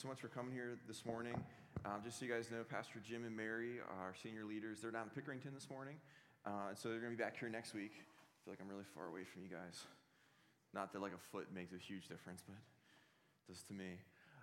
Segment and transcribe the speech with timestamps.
[0.00, 1.36] so much for coming here this morning.
[1.84, 5.04] Um, just so you guys know, Pastor Jim and Mary, our senior leaders, they're down
[5.04, 5.96] in Pickerington this morning.
[6.46, 7.92] Uh, so they're going to be back here next week.
[7.92, 9.84] I feel like I'm really far away from you guys.
[10.72, 12.56] Not that like a foot makes a huge difference, but
[13.46, 14.00] does to me.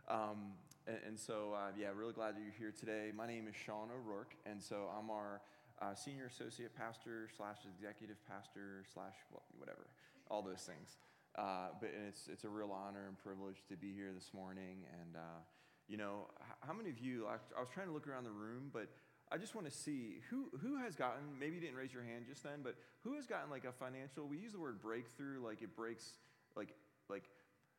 [0.07, 0.53] Um,
[0.85, 3.09] and, and, so, uh, yeah, really glad that you're here today.
[3.09, 5.41] My name is Sean O'Rourke, and so I'm our
[5.81, 9.17] uh, senior associate pastor slash executive pastor slash
[9.57, 9.89] whatever,
[10.29, 11.01] all those things.
[11.37, 14.85] Uh, but it's, it's a real honor and privilege to be here this morning.
[15.01, 15.39] And, uh,
[15.87, 16.27] you know,
[16.61, 18.87] how many of you, I, I was trying to look around the room, but
[19.31, 22.25] I just want to see who, who has gotten, maybe you didn't raise your hand
[22.27, 25.61] just then, but who has gotten like a financial, we use the word breakthrough, like
[25.61, 26.13] it breaks,
[26.55, 26.73] like,
[27.07, 27.25] like,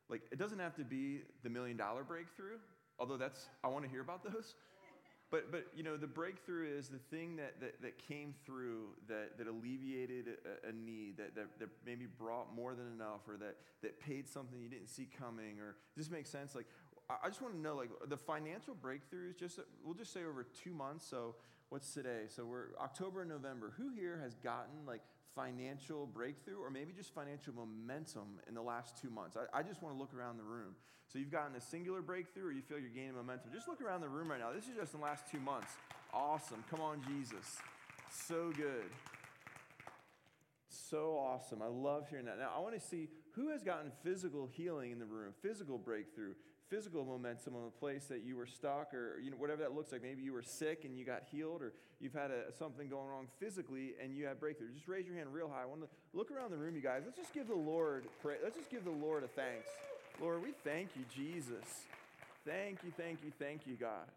[0.09, 2.57] like it doesn't have to be the million dollar breakthrough,
[2.97, 4.55] although that's, I want to hear about those.
[5.31, 9.37] But, but you know, the breakthrough is the thing that, that, that came through that,
[9.37, 13.57] that alleviated a, a need, that, that, that maybe brought more than enough, or that,
[13.83, 16.55] that paid something you didn't see coming, or does this make sense?
[16.55, 16.65] Like,
[17.09, 20.73] I just want to know, like, the financial breakthroughs, just, we'll just say over two
[20.73, 21.05] months.
[21.07, 21.35] So
[21.69, 22.23] what's today?
[22.27, 23.73] So we're October and November.
[23.77, 25.01] Who here has gotten like
[25.35, 29.37] financial breakthrough or maybe just financial momentum in the last two months?
[29.37, 30.75] I, I just want to look around the room.
[31.11, 33.51] So you've gotten a singular breakthrough or you feel you're gaining momentum.
[33.51, 34.51] Just look around the room right now.
[34.53, 35.73] This is just in the last two months.
[36.13, 36.63] Awesome.
[36.69, 37.57] Come on, Jesus.
[38.11, 38.85] So good.
[40.69, 41.61] So awesome.
[41.63, 42.37] I love hearing that.
[42.37, 46.33] Now, I want to see who has gotten physical healing in the room, physical breakthrough,
[46.69, 49.91] physical momentum on a place that you were stuck or you know whatever that looks
[49.91, 53.07] like maybe you were sick and you got healed or you've had a, something going
[53.07, 55.87] wrong physically and you had breakthrough just raise your hand real high i want to
[56.13, 58.83] look around the room you guys let's just give the lord pray let's just give
[58.83, 59.67] the lord a thanks
[60.21, 61.85] lord we thank you jesus.
[62.45, 64.07] Thank you thank you thank you god.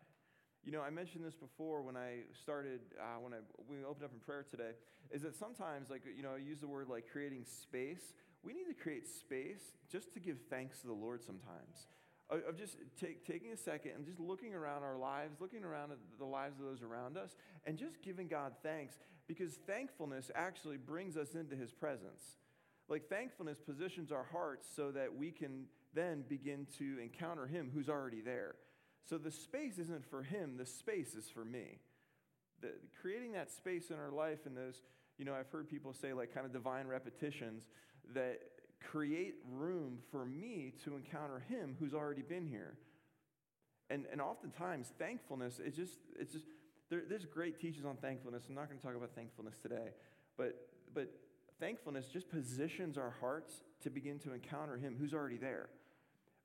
[0.64, 3.36] You know i mentioned this before when i started uh, when i
[3.70, 4.72] we opened up in prayer today
[5.12, 8.14] is that sometimes like you know i use the word like creating space.
[8.42, 11.86] We need to create space just to give thanks to the lord sometimes.
[12.30, 15.98] Of just take, taking a second and just looking around our lives, looking around at
[16.18, 17.36] the lives of those around us,
[17.66, 18.94] and just giving God thanks
[19.28, 22.38] because thankfulness actually brings us into his presence.
[22.88, 27.88] Like thankfulness positions our hearts so that we can then begin to encounter him who's
[27.88, 28.54] already there.
[29.08, 31.78] So the space isn't for him, the space is for me.
[32.60, 32.70] The,
[33.00, 34.80] creating that space in our life and those,
[35.18, 37.68] you know, I've heard people say like kind of divine repetitions
[38.14, 38.40] that
[38.90, 42.76] create room for me to encounter him who's already been here.
[43.90, 46.46] And, and oftentimes, thankfulness is just, it's just,
[46.88, 48.44] there, there's great teachings on thankfulness.
[48.48, 49.90] I'm not going to talk about thankfulness today,
[50.36, 51.12] but, but
[51.60, 55.68] thankfulness just positions our hearts to begin to encounter him who's already there.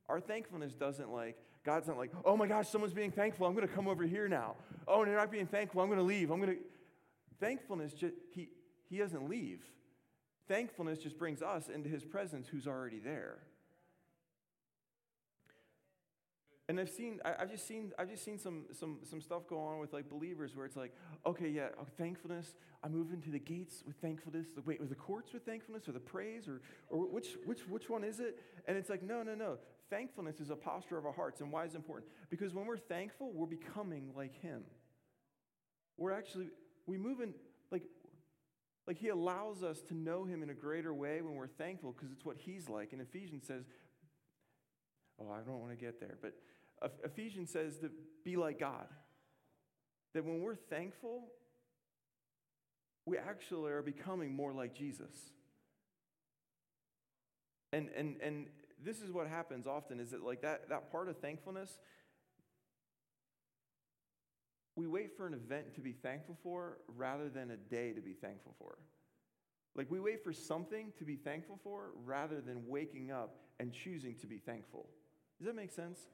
[0.10, 3.46] Our thankfulness doesn't like, God's not like, oh my gosh, someone's being thankful.
[3.46, 4.56] I'm going to come over here now.
[4.88, 5.82] Oh, and they're not being thankful.
[5.82, 6.32] I'm going to leave.
[6.32, 6.62] I'm going to.
[7.40, 8.50] Thankfulness, just, he,
[8.90, 9.62] he doesn't leave.
[10.48, 13.40] Thankfulness just brings us into his presence who's already there.
[16.70, 19.58] And I've seen, I, have just seen, I've just seen some, some, some stuff go
[19.58, 20.94] on with like believers where it's like,
[21.26, 22.56] okay, yeah, oh, thankfulness.
[22.84, 24.48] I move into the gates with thankfulness.
[24.54, 27.90] The, Wait, with the courts with thankfulness or the praise or, or which, which, which
[27.90, 28.40] one is it?
[28.68, 29.58] And it's like, no, no, no.
[29.90, 31.40] Thankfulness is a posture of our hearts.
[31.40, 32.12] And why is it important?
[32.30, 34.64] Because when we're thankful, we're becoming like Him.
[35.98, 36.50] We're actually,
[36.86, 37.34] we move in,
[37.72, 37.84] like,
[38.88, 42.12] like he allows us to know him in a greater way when we're thankful because
[42.12, 42.94] it's what he's like.
[42.94, 43.64] And Ephesians says,
[45.20, 46.34] oh, I don't want to get there, but
[47.04, 47.92] Ephesians says to
[48.24, 48.88] be like God.
[50.14, 51.26] That when we're thankful,
[53.06, 55.16] we actually are becoming more like Jesus.
[57.74, 58.48] And, and, and
[58.84, 61.80] this is what happens often is that like that, that part of thankfulness
[64.78, 68.14] we wait for an event to be thankful for rather than a day to be
[68.14, 68.78] thankful for.
[69.76, 74.16] Like we wait for something to be thankful for rather than waking up and choosing
[74.22, 74.88] to be thankful.
[75.40, 76.08] Does that make sense?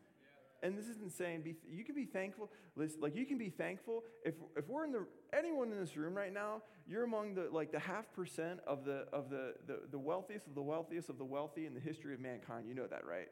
[0.63, 2.49] And this isn't saying be, you can be thankful.
[2.77, 6.15] Listen, like you can be thankful if, if we're in the anyone in this room
[6.15, 9.99] right now, you're among the like the half percent of the of the, the the
[9.99, 12.65] wealthiest of the wealthiest of the wealthy in the history of mankind.
[12.65, 13.27] You know that, right?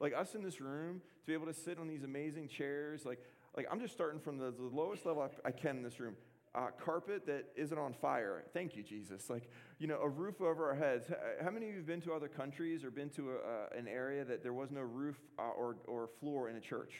[0.00, 3.20] Like us in this room to be able to sit on these amazing chairs, like
[3.56, 6.16] like I'm just starting from the, the lowest level I, I can in this room.
[6.54, 8.44] Uh, carpet that isn't on fire.
[8.52, 9.28] Thank you, Jesus.
[9.28, 11.08] Like, you know, a roof over our heads.
[11.42, 14.24] How many of you have been to other countries or been to a, an area
[14.24, 16.92] that there was no roof uh, or, or floor in a church?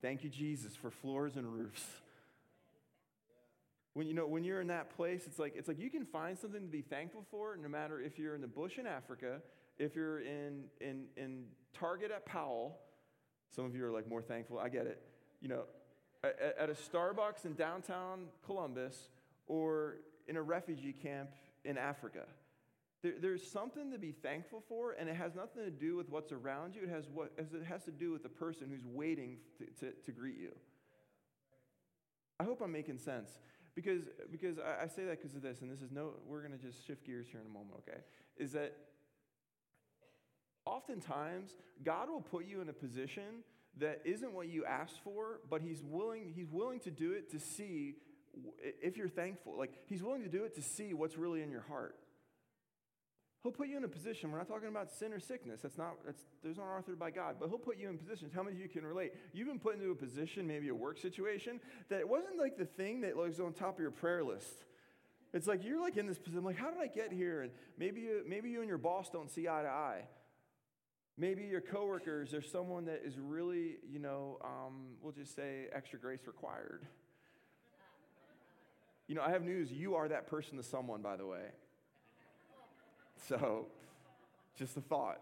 [0.00, 1.84] Thank you, Jesus, for floors and roofs.
[3.94, 6.38] When you know when you're in that place, it's like it's like you can find
[6.38, 9.40] something to be thankful for, no matter if you're in the bush in Africa,
[9.76, 11.44] if you're in in in
[11.74, 12.78] Target at Powell,
[13.54, 14.58] some of you are like more thankful.
[14.58, 15.02] I get it.
[15.40, 15.64] You know,
[16.58, 19.08] at, a Starbucks in downtown Columbus
[19.46, 19.96] or
[20.26, 21.30] in a refugee camp
[21.64, 22.24] in Africa.
[23.02, 26.32] There, there's something to be thankful for, and it has nothing to do with what's
[26.32, 26.82] around you.
[26.82, 30.12] It has, what, it has to do with the person who's waiting to, to, to
[30.12, 30.50] greet you.
[32.40, 33.38] I hope I'm making sense.
[33.74, 36.58] Because, because I, I say that because of this, and this is no, we're going
[36.58, 38.00] to just shift gears here in a moment, okay?
[38.36, 38.74] Is that
[40.64, 41.52] oftentimes
[41.84, 43.44] God will put you in a position
[43.80, 47.38] that isn't what you asked for, but He's willing, He's willing to do it to
[47.38, 47.94] see
[48.82, 49.56] if you're thankful.
[49.56, 51.96] Like, He's willing to do it to see what's really in your heart.
[53.42, 54.32] He'll put you in a position.
[54.32, 55.60] We're not talking about sin or sickness.
[55.62, 55.94] That's not.
[56.04, 57.36] That's those aren't authored by God.
[57.38, 58.32] But He'll put you in positions.
[58.34, 59.12] How many of you can relate?
[59.32, 62.66] You've been put into a position, maybe a work situation, that it wasn't like the
[62.66, 64.64] thing that was on top of your prayer list.
[65.32, 66.42] It's like you're like in this position.
[66.42, 67.42] Like, how did I get here?
[67.42, 70.02] And maybe you, maybe you and your boss don't see eye to eye.
[71.20, 75.98] Maybe your coworkers are someone that is really, you know, um, we'll just say extra
[75.98, 76.86] grace required.
[79.08, 79.72] You know, I have news.
[79.72, 81.46] You are that person to someone, by the way.
[83.26, 83.66] So,
[84.56, 85.18] just a thought,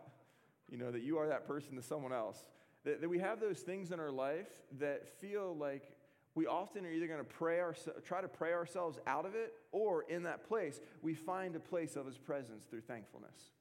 [0.69, 2.39] you know, that you are that person to someone else.
[2.85, 4.49] That, that we have those things in our life
[4.79, 5.97] that feel like
[6.35, 9.55] we often are either going to pray our, try to pray ourselves out of it,
[9.73, 13.56] or in that place, we find a place of His presence through thankfulness.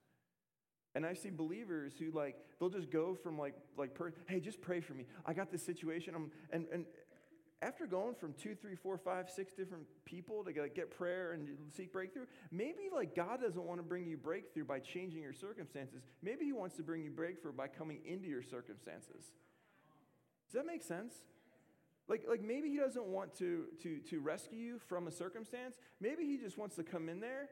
[0.96, 3.92] And I see believers who like they'll just go from like like
[4.28, 5.06] hey, just pray for me.
[5.26, 6.16] I got this situation.
[6.16, 6.86] I'm, and and
[7.62, 11.92] after going from two, three, four, five, six different people to get prayer and seek
[11.92, 16.02] breakthrough, maybe like God doesn't want to bring you breakthrough by changing your circumstances.
[16.22, 19.32] Maybe He wants to bring you breakthrough by coming into your circumstances.
[20.48, 21.14] Does that make sense?
[22.08, 25.76] Like, like maybe He doesn't want to, to, to rescue you from a circumstance.
[26.00, 27.50] Maybe He just wants to come in there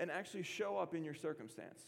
[0.00, 1.80] and actually show up in your circumstance.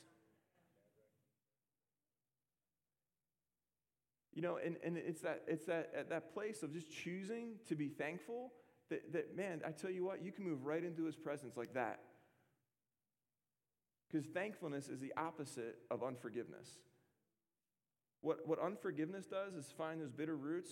[4.36, 7.74] You know, and, and it's that it's that at that place of just choosing to
[7.74, 8.52] be thankful
[8.90, 11.72] that, that man, I tell you what, you can move right into his presence like
[11.72, 12.00] that.
[14.06, 16.68] Because thankfulness is the opposite of unforgiveness.
[18.20, 20.70] What, what unforgiveness does is find those bitter roots.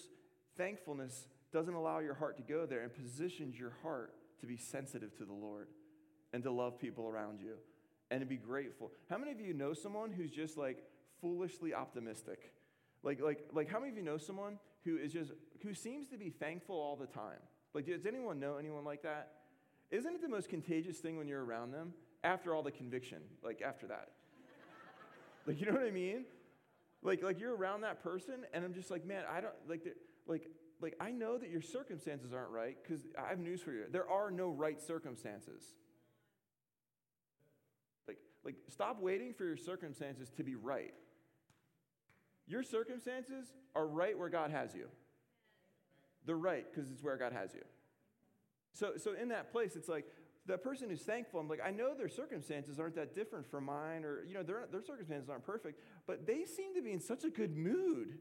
[0.59, 5.17] Thankfulness doesn't allow your heart to go there and positions your heart to be sensitive
[5.17, 5.69] to the Lord
[6.35, 7.55] and to love people around you
[8.11, 8.93] and to be grateful.
[9.09, 10.79] How many of you know someone who's just like
[11.21, 12.53] foolishly optimistic?
[13.05, 16.17] Like, like, like how many of you know someone who is just, who seems to
[16.17, 17.39] be thankful all the time?
[17.75, 19.33] Like, does anyone know anyone like that?
[19.91, 21.93] Isn't it the most contagious thing when you're around them?
[22.25, 24.09] After all the conviction, like after that.
[25.47, 26.25] like, you know what I mean?
[27.03, 29.87] Like, like you're around that person, and I'm just like, man, I don't, like,
[30.27, 30.49] like,
[30.81, 33.85] like I know that your circumstances aren't right, because I have news for you.
[33.91, 35.63] There are no right circumstances.
[38.09, 40.95] Like, like, stop waiting for your circumstances to be right.
[42.47, 44.89] Your circumstances are right where God has you.
[46.27, 47.63] They're right because it's where God has you.
[48.73, 50.05] So, so in that place, it's like
[50.47, 54.05] the person who's thankful, I'm like, I know their circumstances aren't that different from mine,
[54.05, 57.25] or, you know, their, their circumstances aren't perfect, but they seem to be in such
[57.25, 58.19] a good mood.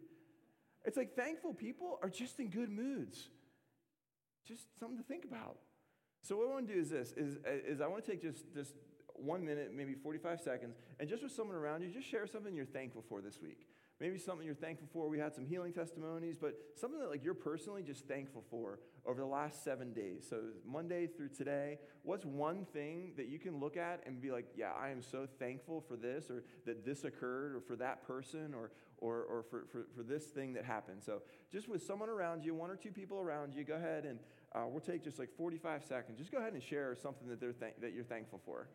[0.86, 3.28] It's like thankful people are just in good moods.
[4.48, 5.58] Just something to think about.
[6.22, 8.54] So what I want to do is this, is, is I want to take just,
[8.54, 8.74] just
[9.16, 12.66] one minute, maybe 45 seconds, and just with someone around you, just share something you're
[12.66, 13.68] thankful for this week.
[14.04, 15.08] Maybe something you're thankful for.
[15.08, 19.22] We had some healing testimonies, but something that like you're personally just thankful for over
[19.22, 20.26] the last seven days.
[20.30, 24.48] So Monday through today, what's one thing that you can look at and be like,
[24.57, 28.54] yeah, I am so thankful for this, or that this occurred, or for that person,
[28.54, 31.02] or or, or for, for, for this thing that happened.
[31.02, 34.19] So just with someone around you, one or two people around you, go ahead and
[34.54, 36.18] uh, we'll take just like 45 seconds.
[36.18, 38.68] Just go ahead and share something that, they're th- that you're thankful for.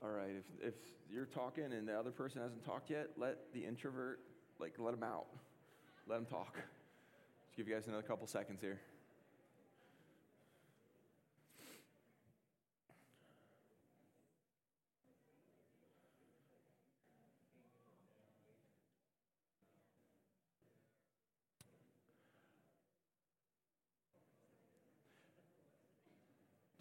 [0.00, 0.74] All right, if, if
[1.10, 4.20] you're talking and the other person hasn't talked yet, let the introvert,
[4.60, 5.26] like, let them out.
[6.06, 6.54] Let them talk.
[6.54, 8.78] Let's give you guys another couple seconds here.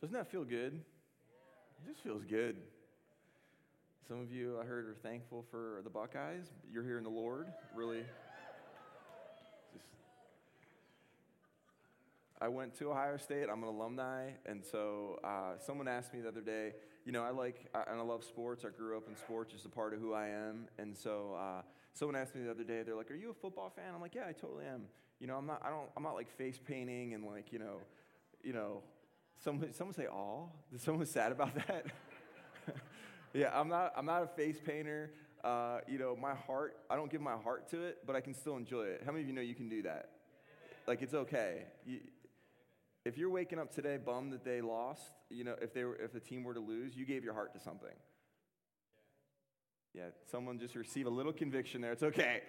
[0.01, 0.73] Doesn't that feel good?
[0.73, 2.57] It just feels good.
[4.07, 6.45] Some of you, I heard, are thankful for the Buckeyes.
[6.71, 7.47] You're here in the Lord.
[7.75, 8.05] Really.
[9.73, 9.83] Just,
[12.39, 13.47] I went to Ohio State.
[13.51, 14.29] I'm an alumni.
[14.45, 16.71] And so uh, someone asked me the other day,
[17.05, 18.63] you know, I like, and I love sports.
[18.63, 20.69] I grew up in sports, just a part of who I am.
[20.77, 23.73] And so uh, someone asked me the other day, they're like, are you a football
[23.75, 23.93] fan?
[23.93, 24.83] I'm like, yeah, I totally am.
[25.19, 27.79] You know, I'm not, I don't, I'm not like face painting and like, you know,
[28.41, 28.83] you know,
[29.43, 31.87] someone, someone say, "Aw." Did someone sad about that?
[33.37, 33.93] Yeah, I'm not.
[33.95, 35.11] I'm not a face painter.
[35.43, 36.77] Uh, you know, my heart.
[36.89, 39.03] I don't give my heart to it, but I can still enjoy it.
[39.05, 40.09] How many of you know you can do that?
[40.87, 41.65] Like it's okay.
[41.85, 41.99] You,
[43.05, 46.13] if you're waking up today bummed that they lost, you know, if they were, if
[46.13, 47.93] the team were to lose, you gave your heart to something.
[49.93, 51.91] Yeah, someone just receive a little conviction there.
[51.91, 52.41] It's okay.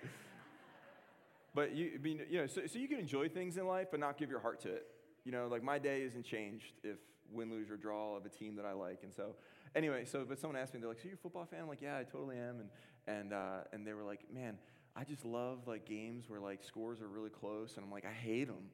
[1.54, 4.16] but you, mean, you know, so, so you can enjoy things in life, but not
[4.16, 4.86] give your heart to it.
[5.28, 6.96] You know, like my day isn't changed if
[7.30, 9.00] win, lose, or draw of a team that I like.
[9.02, 9.34] And so,
[9.76, 11.82] anyway, so but someone asked me, they're like, "So you're a football fan?" I'm like,
[11.82, 12.70] "Yeah, I totally am." And
[13.06, 14.56] and uh, and they were like, "Man,
[14.96, 18.10] I just love like games where like scores are really close." And I'm like, "I
[18.10, 18.70] hate them."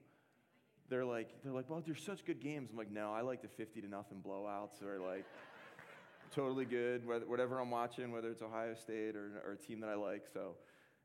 [0.88, 3.49] They're like, they're like, "Well, they're such good games." I'm like, "No, I like the
[3.49, 5.25] 50 to nothing blowouts or like."
[6.30, 9.94] totally good, whatever I'm watching, whether it's Ohio State or, or a team that I
[9.94, 10.25] like.
[10.32, 10.56] So,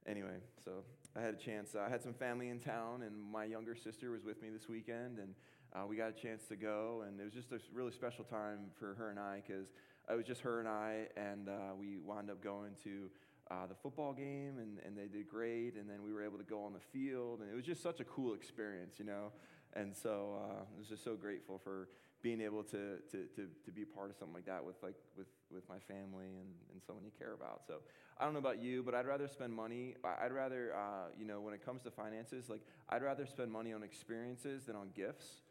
[0.08, 0.84] anyway, so
[1.16, 1.76] I had a chance.
[1.76, 5.20] I had some family in town, and my younger sister was with me this weekend,
[5.20, 5.34] and
[5.74, 8.72] uh, we got a chance to go, and it was just a really special time
[8.80, 9.68] for her and I because
[10.10, 13.10] it was just her and I, and uh, we wound up going to
[13.52, 16.44] uh, the football game, and, and they did great, and then we were able to
[16.44, 19.32] go on the field, and it was just such a cool experience, you know.
[19.74, 21.90] And so uh, I was just so grateful for
[22.22, 25.28] being able to, to, to, to be part of something like that with, like, with,
[25.54, 27.62] with my family and, and someone you care about.
[27.68, 27.76] So
[28.20, 29.96] I don't know about you, but I'd rather spend money.
[30.04, 33.74] I'd rather, uh, you know, when it comes to finances, like, I'd rather spend money
[33.74, 35.42] on experiences than on gifts.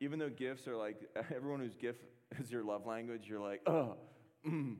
[0.00, 1.00] Even though gifts are like,
[1.34, 2.04] everyone whose gift
[2.38, 3.96] is your love language, you're like, oh,
[4.46, 4.76] mm,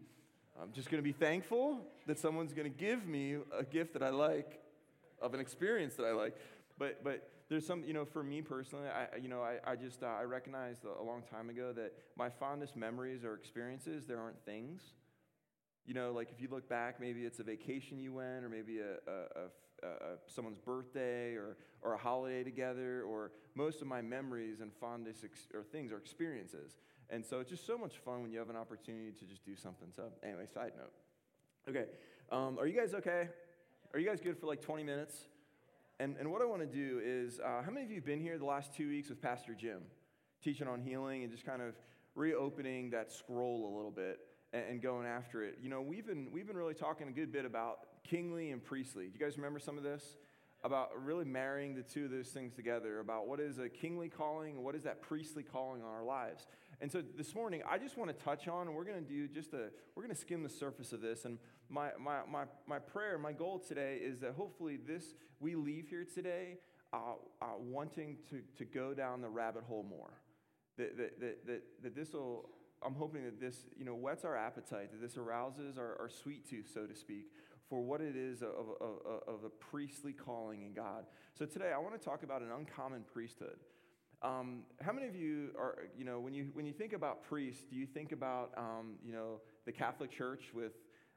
[0.60, 4.02] I'm just going to be thankful that someone's going to give me a gift that
[4.02, 4.60] I like,
[5.20, 6.36] of an experience that I like.
[6.78, 10.04] But, but there's some, you know, for me personally, I, you know, I, I just,
[10.04, 14.42] uh, I recognized a long time ago that my fondest memories or experiences, there aren't
[14.44, 14.94] things.
[15.84, 18.78] You know, like if you look back, maybe it's a vacation you went, or maybe
[18.78, 19.42] a, a,
[19.82, 24.72] a, a, someone's birthday, or, or a holiday together, or most of my memories and
[24.72, 26.76] fondest ex- or things are experiences.
[27.08, 29.56] And so it's just so much fun when you have an opportunity to just do
[29.56, 29.88] something.
[29.96, 30.92] So, anyway, side note.
[31.68, 31.90] Okay,
[32.30, 33.28] um, are you guys okay?
[33.92, 35.26] Are you guys good for like 20 minutes?
[36.00, 38.22] And, and what I want to do is, uh, how many of you have been
[38.22, 39.82] here the last two weeks with Pastor Jim,
[40.42, 41.74] teaching on healing and just kind of
[42.14, 44.18] reopening that scroll a little bit
[44.54, 45.58] and, and going after it?
[45.62, 49.08] You know, we've been, we've been really talking a good bit about kingly and priestly.
[49.08, 50.16] Do you guys remember some of this?
[50.64, 54.56] About really marrying the two of those things together, about what is a kingly calling
[54.56, 56.46] and what is that priestly calling on our lives.
[56.80, 59.28] And so this morning, I just want to touch on, and we're going to do
[59.28, 61.26] just a, we're going to skim the surface of this.
[61.26, 65.88] And my, my, my, my prayer, my goal today is that hopefully this, we leave
[65.90, 66.56] here today
[66.94, 66.96] uh,
[67.42, 70.22] uh, wanting to, to go down the rabbit hole more.
[70.78, 72.48] That, that, that, that, that this will,
[72.82, 76.48] I'm hoping that this, you know, whets our appetite, that this arouses our, our sweet
[76.48, 77.26] tooth, so to speak,
[77.68, 78.48] for what it is of,
[78.80, 81.04] of, of a priestly calling in God.
[81.38, 83.58] So today, I want to talk about an uncommon priesthood.
[84.22, 87.64] Um, how many of you are, you know, when you, when you think about priests,
[87.70, 90.72] do you think about, um, you know, the Catholic Church with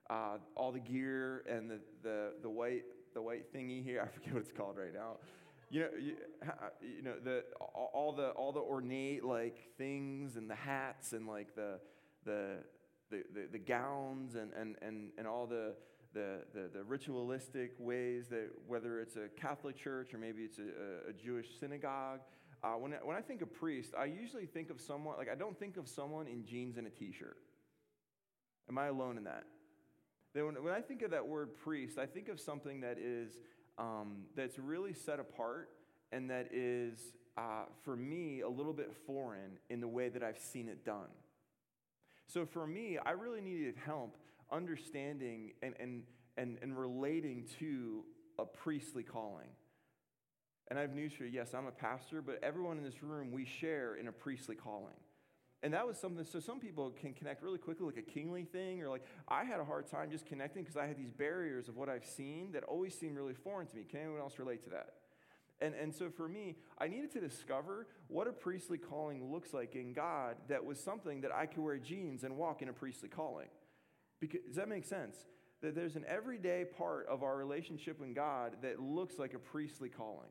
[0.10, 2.84] uh, all the gear and the, the, the, white,
[3.14, 4.02] the white thingy here?
[4.06, 5.18] I forget what it's called right now.
[5.70, 6.16] You know, you,
[6.82, 11.56] you know the, all, the, all the ornate, like, things and the hats and, like,
[11.56, 11.80] the,
[12.26, 12.60] the,
[13.10, 15.74] the, the, the gowns and, and, and, and all the,
[16.14, 21.10] the, the, the, ritualistic ways that whether it's a Catholic church or maybe it's a,
[21.10, 22.20] a Jewish synagogue,
[22.64, 25.36] uh, when, I, when I think of priest, I usually think of someone, like, I
[25.36, 27.38] don't think of someone in jeans and a t shirt.
[28.70, 29.44] Am I alone in that?
[30.34, 33.38] Then when, when I think of that word priest, I think of something that is,
[33.78, 35.70] um, that's really set apart
[36.12, 37.00] and that is,
[37.38, 41.10] uh, for me, a little bit foreign in the way that I've seen it done.
[42.28, 44.16] So for me, I really needed help
[44.52, 46.04] understanding and, and,
[46.38, 48.04] and, and relating to
[48.40, 49.50] a priestly calling.
[50.70, 51.32] And I have news for you.
[51.32, 54.96] Yes, I'm a pastor, but everyone in this room, we share in a priestly calling.
[55.62, 58.82] And that was something, so some people can connect really quickly, like a kingly thing,
[58.82, 61.78] or like I had a hard time just connecting because I had these barriers of
[61.78, 63.84] what I've seen that always seemed really foreign to me.
[63.90, 64.96] Can anyone else relate to that?
[65.62, 69.76] And, and so for me, I needed to discover what a priestly calling looks like
[69.76, 73.08] in God that was something that I could wear jeans and walk in a priestly
[73.08, 73.48] calling.
[74.20, 75.16] Because, does that make sense?
[75.62, 79.88] That there's an everyday part of our relationship with God that looks like a priestly
[79.88, 80.30] calling.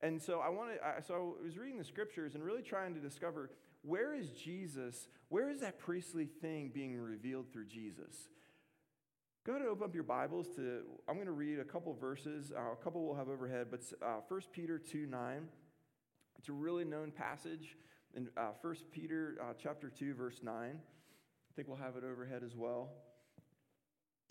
[0.00, 3.50] And so I wanted, so I was reading the scriptures and really trying to discover
[3.82, 8.28] where is Jesus, where is that priestly thing being revealed through Jesus?
[9.44, 12.52] Go ahead and open up your Bibles to, I'm going to read a couple verses.
[12.56, 15.48] Uh, a couple we'll have overhead, but uh, 1 Peter 2 9.
[16.38, 17.76] It's a really known passage
[18.14, 20.54] in uh, 1 Peter uh, chapter 2, verse 9.
[20.54, 22.90] I think we'll have it overhead as well.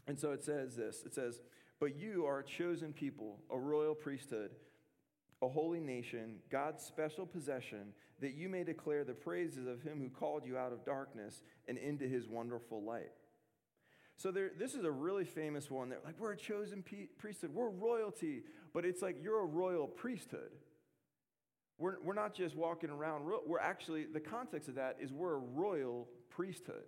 [0.07, 1.41] And so it says this it says,
[1.79, 4.51] But you are a chosen people, a royal priesthood
[5.41, 10.09] a holy nation, God's special possession, that you may declare the praises of him who
[10.09, 13.11] called you out of darkness and into his wonderful light.
[14.15, 15.89] So there, this is a really famous one.
[15.89, 16.83] They're like, we're a chosen
[17.19, 18.41] priesthood, we're royalty,
[18.73, 20.49] but it's like you're a royal priesthood.
[21.77, 25.39] We're, we're not just walking around, we're actually, the context of that is we're a
[25.39, 26.85] royal priesthood.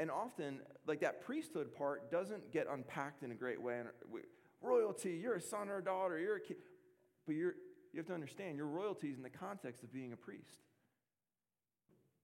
[0.00, 0.58] And often,
[0.88, 3.80] like that priesthood part doesn't get unpacked in a great way.
[4.60, 6.56] Royalty, you're a son or a daughter, you're a kid,
[7.26, 7.54] but you're,
[7.94, 10.58] you have to understand your royalty is in the context of being a priest.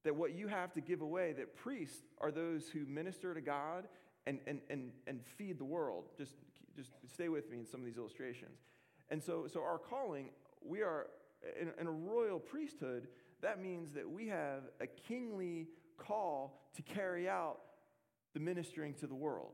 [0.03, 3.87] That what you have to give away, that priests are those who minister to God
[4.27, 6.07] and, and, and, and feed the world.
[6.19, 6.35] Just,
[6.75, 8.59] just stay with me in some of these illustrations.
[9.11, 10.31] And so, so our calling,
[10.65, 11.07] we are
[11.61, 13.07] in, in a royal priesthood,
[13.41, 17.59] that means that we have a kingly call to carry out
[18.35, 19.53] the ministering to the world.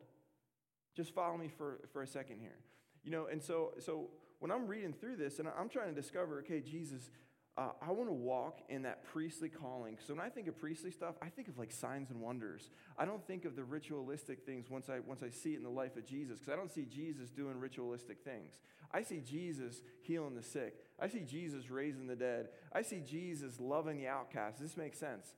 [0.96, 2.56] Just follow me for, for a second here.
[3.04, 4.08] You know, and so, so
[4.38, 7.10] when I'm reading through this and I'm trying to discover, okay, Jesus,
[7.58, 9.96] uh, I want to walk in that priestly calling.
[10.06, 12.68] So when I think of priestly stuff, I think of like signs and wonders.
[12.98, 15.70] I don't think of the ritualistic things once I, once I see it in the
[15.70, 18.58] life of Jesus, because I don't see Jesus doing ritualistic things.
[18.92, 20.74] I see Jesus healing the sick.
[21.00, 22.48] I see Jesus raising the dead.
[22.72, 24.60] I see Jesus loving the outcast.
[24.60, 25.34] This makes sense.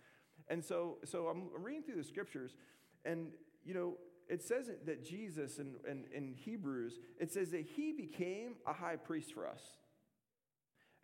[0.48, 2.56] And so, so I'm reading through the scriptures,
[3.04, 3.28] and
[3.64, 3.94] you know,
[4.28, 8.96] it says that Jesus in, in, in, Hebrews, it says that he became a high
[8.96, 9.62] priest for us.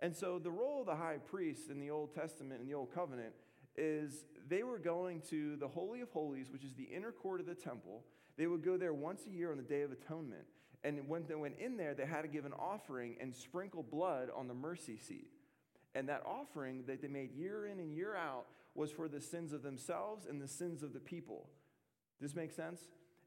[0.01, 2.95] And so the role of the high priest in the Old Testament and the Old
[2.95, 3.33] Covenant
[3.77, 7.47] is they were going to the Holy of Holies, which is the inner court of
[7.47, 8.05] the temple.
[8.37, 10.45] They would go there once a year on the Day of Atonement.
[10.83, 14.29] And when they went in there, they had to give an offering and sprinkle blood
[14.37, 15.29] on the mercy seat.
[15.95, 19.53] And that offering that they made year in and year out was for the sins
[19.53, 21.49] of themselves and the sins of the people.
[22.21, 22.81] Does this make sense?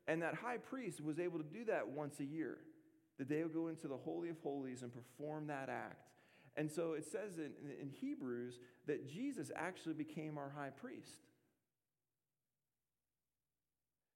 [0.07, 2.57] And that high priest was able to do that once a year,
[3.17, 6.07] that they would go into the Holy of Holies and perform that act.
[6.55, 11.19] And so it says in, in Hebrews that Jesus actually became our high priest.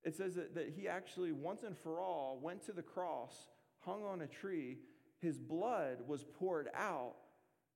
[0.04, 3.48] It says that, that he actually, once and for all, went to the cross,
[3.82, 4.78] hung on a tree,
[5.20, 7.14] his blood was poured out,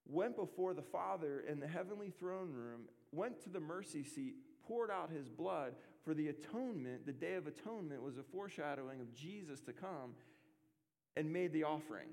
[0.07, 4.35] went before the Father in the heavenly throne room, went to the mercy seat,
[4.67, 5.73] poured out his blood
[6.03, 10.13] for the atonement, the Day of Atonement was a foreshadowing of Jesus to come
[11.17, 12.09] and made the offering.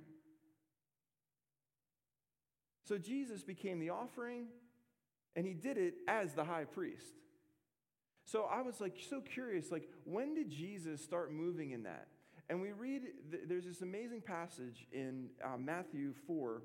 [2.85, 4.47] So Jesus became the offering
[5.37, 7.15] and he did it as the high priest.
[8.25, 12.09] So I was like so curious like when did Jesus start moving in that?
[12.49, 13.03] And we read
[13.47, 16.63] there's this amazing passage in uh, Matthew 4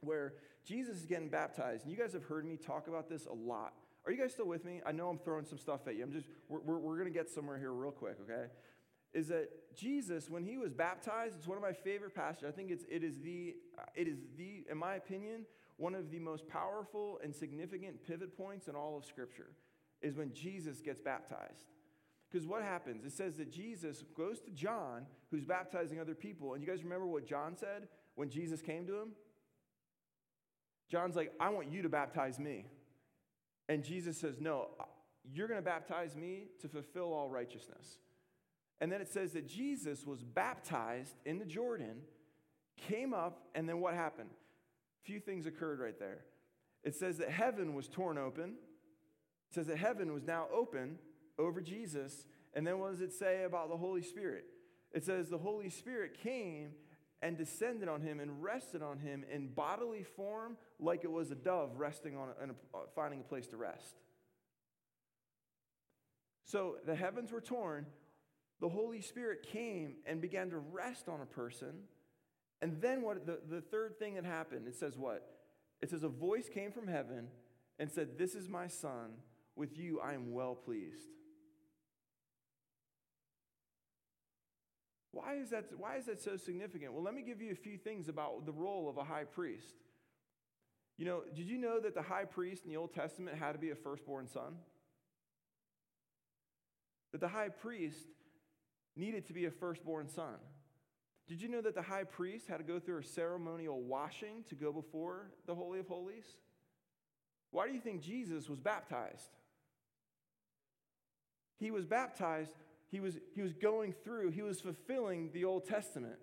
[0.00, 1.84] where Jesus is getting baptized.
[1.84, 3.72] And you guys have heard me talk about this a lot.
[4.08, 4.80] Are you guys still with me?
[4.86, 6.02] I know I'm throwing some stuff at you.
[6.02, 8.46] I'm just, we're, we're, we're going to get somewhere here real quick, okay?
[9.12, 12.48] Is that Jesus, when he was baptized, it's one of my favorite passages.
[12.48, 13.54] I think it's, it is the,
[13.94, 15.42] it is the, in my opinion,
[15.76, 19.50] one of the most powerful and significant pivot points in all of Scripture
[20.00, 21.66] is when Jesus gets baptized.
[22.32, 23.04] Because what happens?
[23.04, 26.54] It says that Jesus goes to John, who's baptizing other people.
[26.54, 29.08] And you guys remember what John said when Jesus came to him?
[30.90, 32.64] John's like, I want you to baptize me.
[33.68, 34.68] And Jesus says, No,
[35.24, 37.98] you're going to baptize me to fulfill all righteousness.
[38.80, 42.02] And then it says that Jesus was baptized in the Jordan,
[42.76, 44.30] came up, and then what happened?
[44.30, 46.20] A few things occurred right there.
[46.84, 48.54] It says that heaven was torn open.
[49.50, 50.98] It says that heaven was now open
[51.38, 52.26] over Jesus.
[52.54, 54.44] And then what does it say about the Holy Spirit?
[54.92, 56.70] It says the Holy Spirit came
[57.20, 61.34] and descended on him and rested on him in bodily form like it was a
[61.34, 63.96] dove resting on and uh, finding a place to rest.
[66.44, 67.86] So the heavens were torn,
[68.60, 71.84] the Holy Spirit came and began to rest on a person.
[72.62, 75.26] And then what the, the third thing that happened, it says what?
[75.80, 77.28] It says a voice came from heaven
[77.78, 79.12] and said, This is my son,
[79.54, 81.08] with you I am well pleased.
[85.18, 86.92] Why is, that, why is that so significant?
[86.92, 89.74] Well, let me give you a few things about the role of a high priest.
[90.96, 93.58] You know, did you know that the high priest in the Old Testament had to
[93.58, 94.54] be a firstborn son?
[97.10, 98.06] That the high priest
[98.94, 100.36] needed to be a firstborn son.
[101.26, 104.54] Did you know that the high priest had to go through a ceremonial washing to
[104.54, 106.26] go before the Holy of Holies?
[107.50, 109.30] Why do you think Jesus was baptized?
[111.58, 112.54] He was baptized,
[112.90, 116.16] he was, he was going through, he was fulfilling the Old Testament.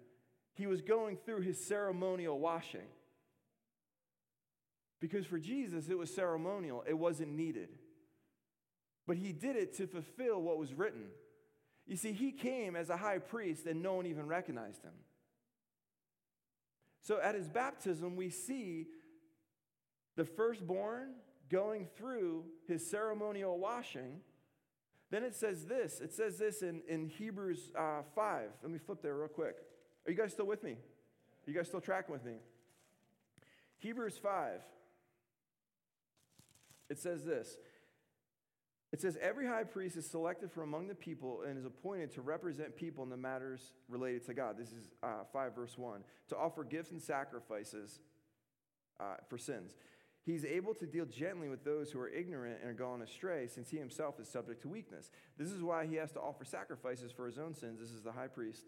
[0.54, 2.88] He was going through his ceremonial washing.
[5.00, 7.70] Because for Jesus, it was ceremonial, it wasn't needed.
[9.06, 11.08] But he did it to fulfill what was written.
[11.86, 14.94] You see, he came as a high priest and no one even recognized him.
[17.02, 18.88] So at his baptism, we see
[20.16, 21.10] the firstborn
[21.52, 24.22] going through his ceremonial washing.
[25.12, 28.50] Then it says this it says this in, in Hebrews uh, 5.
[28.62, 29.58] Let me flip there real quick.
[30.06, 30.72] Are you guys still with me?
[30.72, 32.36] Are you guys still tracking with me?
[33.78, 34.62] Hebrews 5.
[36.90, 37.58] It says this
[38.96, 42.22] it says, Every high priest is selected from among the people and is appointed to
[42.22, 44.58] represent people in the matters related to God.
[44.58, 46.02] This is uh, 5 verse 1.
[46.30, 48.00] To offer gifts and sacrifices
[49.00, 49.76] uh, for sins.
[50.26, 53.70] He's able to deal gently with those who are ignorant and are gone astray, since
[53.70, 55.12] he himself is subject to weakness.
[55.38, 57.80] This is why he has to offer sacrifices for his own sins.
[57.80, 58.66] This is the high priest,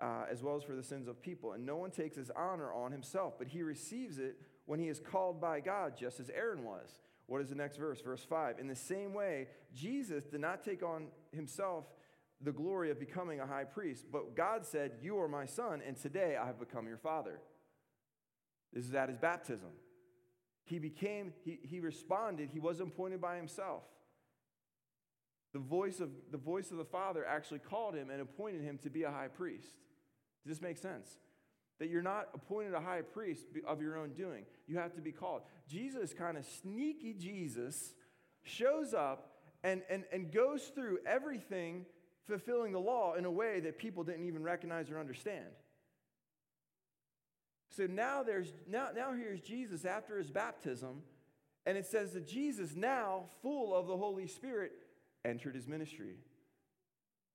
[0.00, 1.52] uh, as well as for the sins of people.
[1.52, 4.98] And no one takes his honor on himself, but he receives it when he is
[4.98, 6.98] called by God, just as Aaron was.
[7.26, 8.00] What is the next verse?
[8.00, 8.58] Verse 5.
[8.58, 11.84] In the same way, Jesus did not take on himself
[12.40, 15.96] the glory of becoming a high priest, but God said, You are my son, and
[15.96, 17.40] today I have become your father.
[18.72, 19.70] This is at his baptism.
[20.66, 23.84] He became, he, he responded, he wasn't appointed by himself.
[25.52, 28.90] The voice, of, the voice of the Father actually called him and appointed him to
[28.90, 29.68] be a high priest.
[30.44, 31.08] Does this make sense?
[31.78, 34.44] That you're not appointed a high priest of your own doing.
[34.66, 35.42] You have to be called.
[35.68, 37.94] Jesus, kind of sneaky Jesus,
[38.42, 41.86] shows up and, and, and goes through everything
[42.26, 45.46] fulfilling the law in a way that people didn't even recognize or understand.
[47.68, 51.02] So now there's now, now here's Jesus after his baptism,
[51.64, 54.72] and it says that Jesus, now full of the Holy Spirit,
[55.24, 56.16] entered his ministry.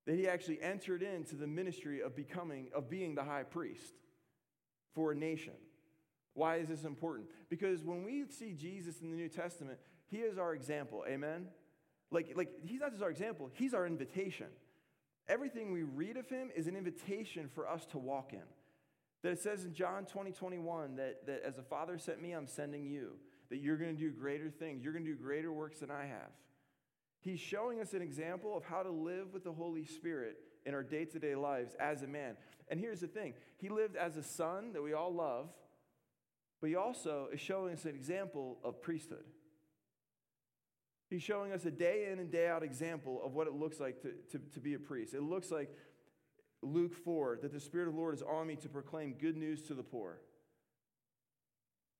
[0.07, 3.93] That he actually entered into the ministry of becoming, of being the high priest
[4.95, 5.53] for a nation.
[6.33, 7.29] Why is this important?
[7.49, 11.03] Because when we see Jesus in the New Testament, he is our example.
[11.07, 11.47] Amen?
[12.09, 14.47] Like, like he's not just our example, he's our invitation.
[15.27, 18.41] Everything we read of him is an invitation for us to walk in.
[19.23, 22.47] That it says in John 20, 21, that, that as the Father sent me, I'm
[22.47, 23.13] sending you.
[23.49, 24.83] That you're going to do greater things.
[24.83, 26.31] You're going to do greater works than I have.
[27.19, 30.83] He's showing us an example of how to live with the Holy Spirit in our
[30.83, 32.35] day to day lives as a man.
[32.67, 35.49] And here's the thing He lived as a son that we all love,
[36.59, 39.25] but He also is showing us an example of priesthood.
[41.11, 44.01] He's showing us a day in and day out example of what it looks like
[44.01, 45.13] to, to, to be a priest.
[45.13, 45.69] It looks like
[46.61, 49.63] Luke 4 that the Spirit of the Lord is on me to proclaim good news
[49.63, 50.19] to the poor,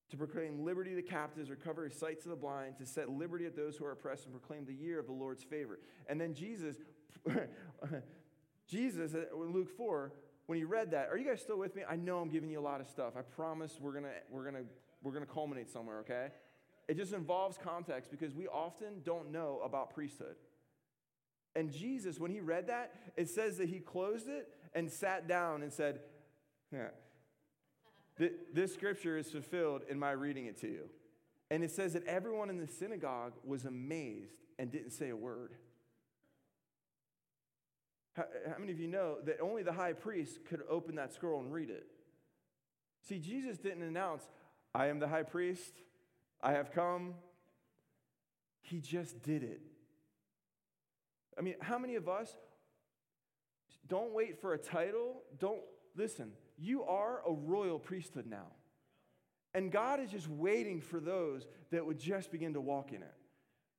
[0.10, 3.56] to proclaim liberty to the captives, recover sight to the blind, to set liberty at
[3.56, 5.80] those who are oppressed, and proclaim the year of the Lord's favor.
[6.08, 6.76] And then Jesus,
[8.68, 10.12] Jesus, uh, in Luke 4,
[10.48, 11.84] when he read that, are you guys still with me?
[11.90, 13.14] I know I'm giving you a lot of stuff.
[13.18, 14.64] I promise we're gonna we're gonna
[15.02, 16.28] we're gonna culminate somewhere, okay?
[16.88, 20.36] It just involves context because we often don't know about priesthood.
[21.56, 25.64] And Jesus, when he read that, it says that he closed it and sat down
[25.64, 26.00] and said,
[26.72, 26.88] yeah,
[28.54, 30.90] This scripture is fulfilled in my reading it to you.
[31.50, 35.54] And it says that everyone in the synagogue was amazed and didn't say a word.
[38.14, 41.42] How, how, many of you know that only the high priest could open that scroll
[41.42, 41.86] and read it?
[43.08, 44.24] See, Jesus didn't announce,
[44.74, 45.74] I am the high priest,
[46.42, 47.16] I have come.
[48.62, 49.62] He just did it.
[51.38, 52.36] I mean, how many of us
[53.88, 55.24] don't wait for a title?
[55.40, 55.62] Don't
[55.96, 56.32] listen.
[56.58, 58.48] You are a royal priesthood now.
[59.54, 63.14] And God is just waiting for those that would just begin to walk in it.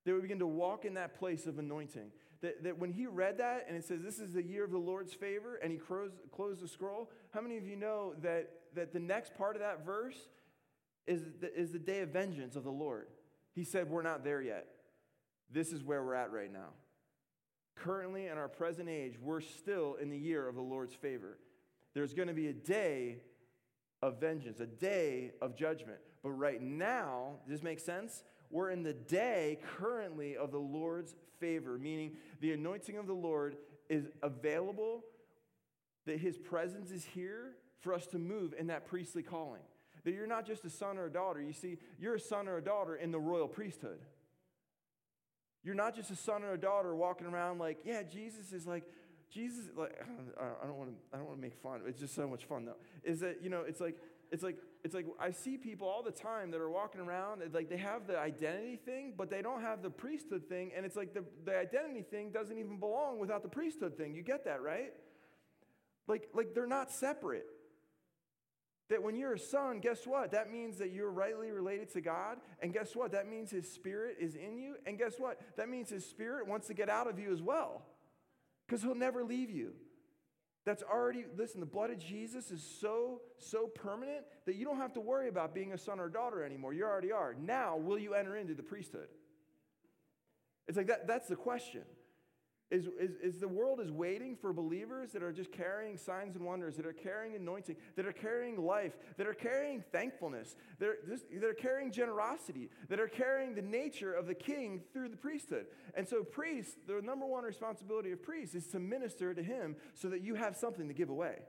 [0.05, 2.11] They would begin to walk in that place of anointing.
[2.43, 4.79] That, that when he read that and it says, This is the year of the
[4.79, 8.93] Lord's favor, and he closed, closed the scroll, how many of you know that, that
[8.93, 10.29] the next part of that verse
[11.07, 13.07] is the, is the day of vengeance of the Lord?
[13.55, 14.67] He said, We're not there yet.
[15.51, 16.71] This is where we're at right now.
[17.75, 21.39] Currently, in our present age, we're still in the year of the Lord's favor.
[21.95, 23.19] There's going to be a day
[24.03, 25.99] of vengeance, a day of judgment.
[26.23, 28.23] But right now, does this make sense?
[28.53, 33.57] we're in the day currently of the Lord's favor, meaning the anointing of the Lord
[33.89, 35.03] is available,
[36.07, 39.63] that his presence is here for us to move in that priestly calling.
[40.05, 41.41] That you're not just a son or a daughter.
[41.41, 44.01] You see, you're a son or a daughter in the royal priesthood.
[45.65, 48.85] You're not just a son or a daughter walking around like, yeah, Jesus is like,
[49.31, 49.99] Jesus, like,
[50.39, 51.81] I don't want to, I don't want to make fun.
[51.87, 52.77] It's just so much fun though.
[53.03, 53.97] Is that you know, it's like,
[54.31, 57.69] it's like, it's like I see people all the time that are walking around, like
[57.69, 61.15] they have the identity thing, but they don't have the priesthood thing, and it's like
[61.15, 64.15] the, the identity thing doesn't even belong without the priesthood thing.
[64.15, 64.93] You get that, right?
[66.09, 67.47] Like, like they're not separate.
[68.93, 70.33] That when you're a son, guess what?
[70.33, 72.37] That means that you're rightly related to God.
[72.61, 73.13] And guess what?
[73.13, 74.75] That means His Spirit is in you.
[74.85, 75.41] And guess what?
[75.57, 77.87] That means His Spirit wants to get out of you as well.
[78.67, 79.73] Because He'll never leave you.
[80.67, 84.93] That's already, listen, the blood of Jesus is so, so permanent that you don't have
[84.93, 86.75] to worry about being a son or daughter anymore.
[86.75, 87.35] You already are.
[87.35, 89.09] Now, will you enter into the priesthood?
[90.69, 91.85] It's like that, that's the question
[92.73, 96.45] is, is, is the world is waiting for believers that are just carrying signs and
[96.45, 100.97] wonders, that are carrying anointing, that are carrying life, that are carrying thankfulness, that are,
[101.07, 105.19] just, that are carrying generosity, that are carrying the nature of the king through the
[105.19, 105.67] priesthood.
[105.95, 110.09] And so, priests, the number one responsibility of priests is to minister to him so
[110.09, 111.41] that you have something to give away.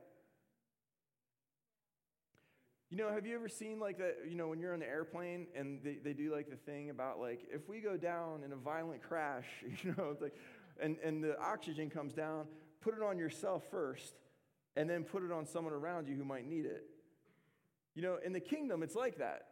[2.94, 5.48] You know, have you ever seen like that, you know, when you're on the airplane
[5.56, 8.56] and they, they do like the thing about like, if we go down in a
[8.56, 9.48] violent crash,
[9.84, 10.36] you know, it's like,
[10.82, 12.46] and, and the oxygen comes down,
[12.82, 14.14] put it on yourself first,
[14.76, 16.86] and then put it on someone around you who might need it.
[17.96, 19.48] You know, in the kingdom, it's like that.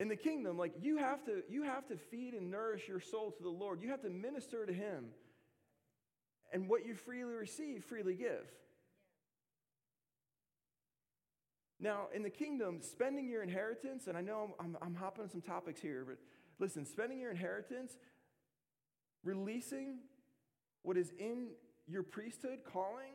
[0.00, 3.30] In the kingdom, like you have to, you have to feed and nourish your soul
[3.30, 3.80] to the Lord.
[3.82, 5.06] You have to minister to Him.
[6.52, 8.46] And what you freely receive, freely give.
[11.78, 15.30] Now, in the kingdom, spending your inheritance, and I know I'm, I'm, I'm hopping on
[15.30, 16.16] some topics here, but
[16.58, 17.96] listen, spending your inheritance,
[19.24, 19.98] releasing
[20.82, 21.48] what is in
[21.86, 23.14] your priesthood calling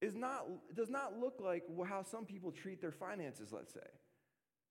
[0.00, 3.80] is not, does not look like how some people treat their finances, let's say.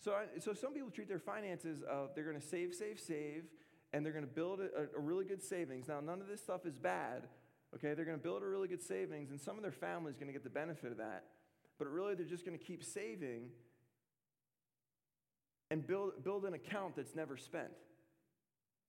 [0.04, 3.43] So, so some people treat their finances of they're going to save, save, save,
[3.93, 5.88] and they're going to build a, a really good savings.
[5.88, 7.28] Now, none of this stuff is bad,
[7.76, 7.93] okay?
[7.93, 10.28] They're going to build a really good savings, and some of their family is going
[10.28, 11.26] to get the benefit of that.
[11.78, 13.50] But really, they're just going to keep saving
[15.69, 17.71] and build, build an account that's never spent.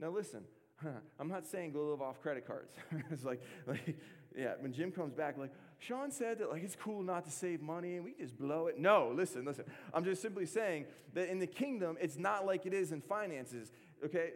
[0.00, 0.42] Now, listen,
[1.20, 2.72] I'm not saying go live off credit cards.
[3.10, 3.96] it's like, like,
[4.36, 7.60] yeah, when Jim comes back, like, Sean said that like it's cool not to save
[7.60, 8.78] money and we just blow it.
[8.78, 9.64] No, listen, listen.
[9.92, 13.72] I'm just simply saying that in the kingdom, it's not like it is in finances.
[14.04, 14.30] Okay,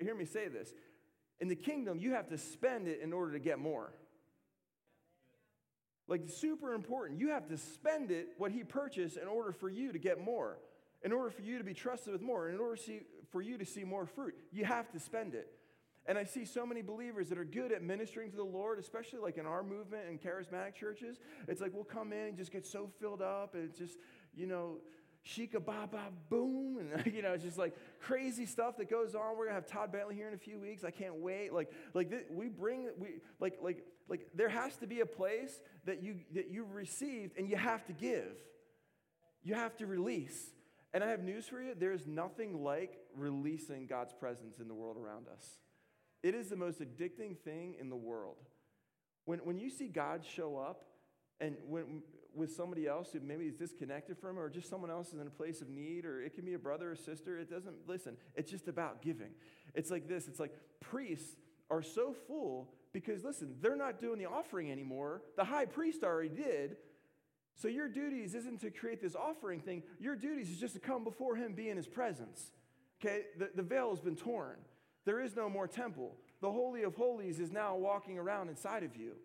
[0.00, 0.74] hear me say this.
[1.40, 3.94] In the kingdom, you have to spend it in order to get more.
[6.06, 7.20] Like, super important.
[7.20, 10.58] You have to spend it, what he purchased, in order for you to get more,
[11.02, 13.64] in order for you to be trusted with more, in order see, for you to
[13.64, 14.34] see more fruit.
[14.52, 15.50] You have to spend it.
[16.06, 19.20] And I see so many believers that are good at ministering to the Lord, especially
[19.20, 21.18] like in our movement and charismatic churches.
[21.46, 23.98] It's like we'll come in and just get so filled up, and it's just,
[24.34, 24.78] you know,
[25.26, 29.36] shika ba ba boom, and you know, it's just like crazy stuff that goes on.
[29.36, 30.84] We're gonna have Todd Bentley here in a few weeks.
[30.84, 31.52] I can't wait.
[31.52, 35.60] Like, like this, we bring we like like like there has to be a place
[35.84, 38.36] that you that you received and you have to give.
[39.42, 40.50] You have to release.
[40.92, 41.74] And I have news for you.
[41.78, 45.60] There is nothing like releasing God's presence in the world around us.
[46.22, 48.48] It is the most addicting thing in the world.
[49.24, 50.84] When, when you see God show up
[51.40, 52.02] and when,
[52.34, 55.30] with somebody else who maybe is disconnected from or just someone else is in a
[55.30, 58.50] place of need, or it can be a brother or sister, it doesn't, listen, it's
[58.50, 59.30] just about giving.
[59.74, 61.36] It's like this it's like priests
[61.70, 65.22] are so full because, listen, they're not doing the offering anymore.
[65.36, 66.76] The high priest already did.
[67.54, 69.82] So your duties isn't to create this offering thing.
[69.98, 72.52] Your duties is just to come before him, be in his presence.
[73.00, 73.22] Okay?
[73.38, 74.56] The, the veil has been torn.
[75.10, 76.14] There is no more temple.
[76.40, 79.16] The Holy of Holies is now walking around inside of you.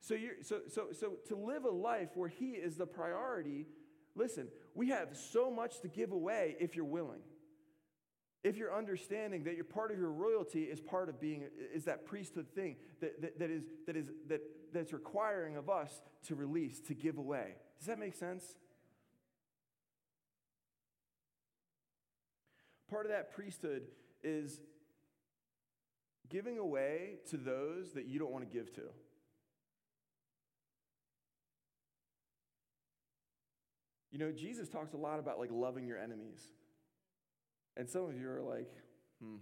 [0.00, 3.68] So, you so, so, so to live a life where He is the priority,
[4.16, 7.20] listen, we have so much to give away if you're willing.
[8.42, 12.06] If you're understanding that you're part of your royalty is part of being, is that
[12.06, 14.40] priesthood thing that, that, that, is, that, is, that,
[14.72, 17.54] that's requiring of us to release, to give away.
[17.78, 18.56] Does that make sense?
[22.90, 23.84] Part of that priesthood
[24.24, 24.60] is
[26.28, 28.82] giving away to those that you don't want to give to.
[34.10, 36.40] You know, Jesus talks a lot about like loving your enemies.
[37.76, 38.70] And some of you are like,
[39.20, 39.36] hmm,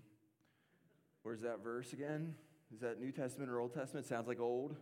[1.23, 2.35] where's that verse again?
[2.73, 4.07] Is that New Testament or Old Testament?
[4.07, 4.77] Sounds like old.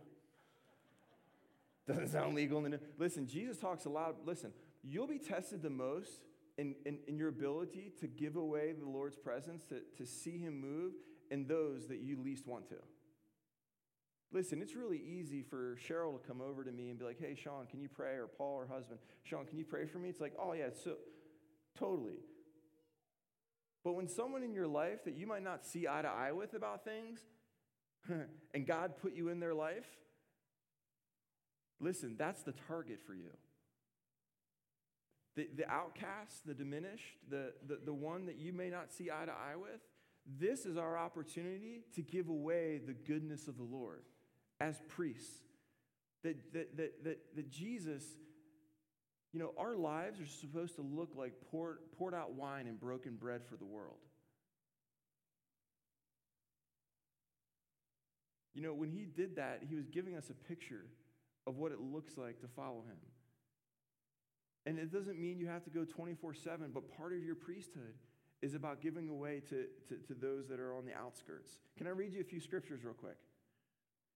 [1.87, 2.79] Doesn't sound legal in the New.
[2.97, 4.15] Listen, Jesus talks a lot.
[4.25, 6.21] Listen, you'll be tested the most
[6.57, 10.61] in, in, in your ability to give away the Lord's presence, to, to see Him
[10.61, 10.93] move
[11.31, 12.75] in those that you least want to.
[14.33, 17.35] Listen, it's really easy for Cheryl to come over to me and be like, hey,
[17.35, 18.13] Sean, can you pray?
[18.13, 20.09] Or Paul, her husband, Sean, can you pray for me?
[20.09, 20.95] It's like, oh, yeah, so
[21.77, 22.19] totally.
[23.83, 26.53] But when someone in your life that you might not see eye to eye with
[26.53, 27.19] about things,
[28.53, 29.87] and God put you in their life,
[31.79, 33.31] listen, that's the target for you.
[35.35, 39.25] The, the outcast, the diminished, the, the, the one that you may not see eye
[39.25, 39.81] to eye with,
[40.25, 44.03] this is our opportunity to give away the goodness of the Lord
[44.59, 45.41] as priests.
[46.23, 48.03] That, that, that, that, that Jesus,
[49.33, 53.15] you know, our lives are supposed to look like poured, poured out wine and broken
[53.15, 53.97] bread for the world.
[58.53, 60.85] You know, when he did that, he was giving us a picture
[61.47, 62.97] of what it looks like to follow him.
[64.65, 67.95] And it doesn't mean you have to go 24 7, but part of your priesthood
[68.41, 71.57] is about giving away to, to, to, those that are on the outskirts.
[71.77, 73.17] Can I read you a few scriptures real quick?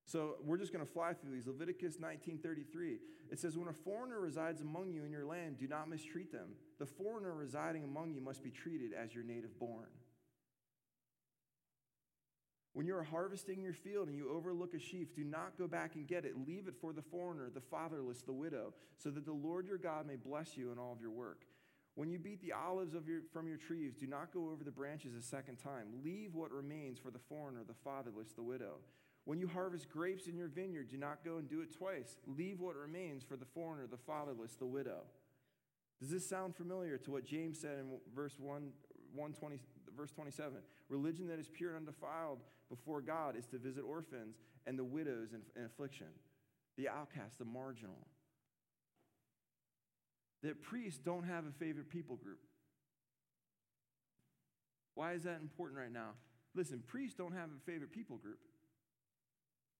[0.06, 1.48] So we're just going to fly through these.
[1.48, 3.00] Leviticus 19:33.
[3.32, 6.56] It says, "When a foreigner resides among you in your land, do not mistreat them.
[6.78, 9.90] The foreigner residing among you must be treated as your native born."
[12.74, 15.96] When you are harvesting your field and you overlook a sheaf, do not go back
[15.96, 16.36] and get it.
[16.46, 20.06] Leave it for the foreigner, the fatherless, the widow, so that the Lord your God
[20.06, 21.46] may bless you in all of your work.
[21.96, 25.16] When you beat the olives your, from your trees, do not go over the branches
[25.16, 25.88] a second time.
[26.04, 28.76] Leave what remains for the foreigner, the fatherless, the widow.
[29.24, 32.18] When you harvest grapes in your vineyard, do not go and do it twice.
[32.28, 35.04] Leave what remains for the foreigner, the fatherless, the widow.
[36.00, 38.70] Does this sound familiar to what James said in verse 1,
[39.16, 39.58] 120,
[39.96, 40.58] verse 27?
[40.90, 44.36] Religion that is pure and undefiled before God is to visit orphans
[44.68, 46.08] and the widows in, in affliction,
[46.78, 48.06] the outcast, the marginal.
[50.44, 52.40] That priests don't have a favorite people group.
[54.94, 56.12] Why is that important right now?
[56.54, 58.40] Listen, priests don't have a favorite people group.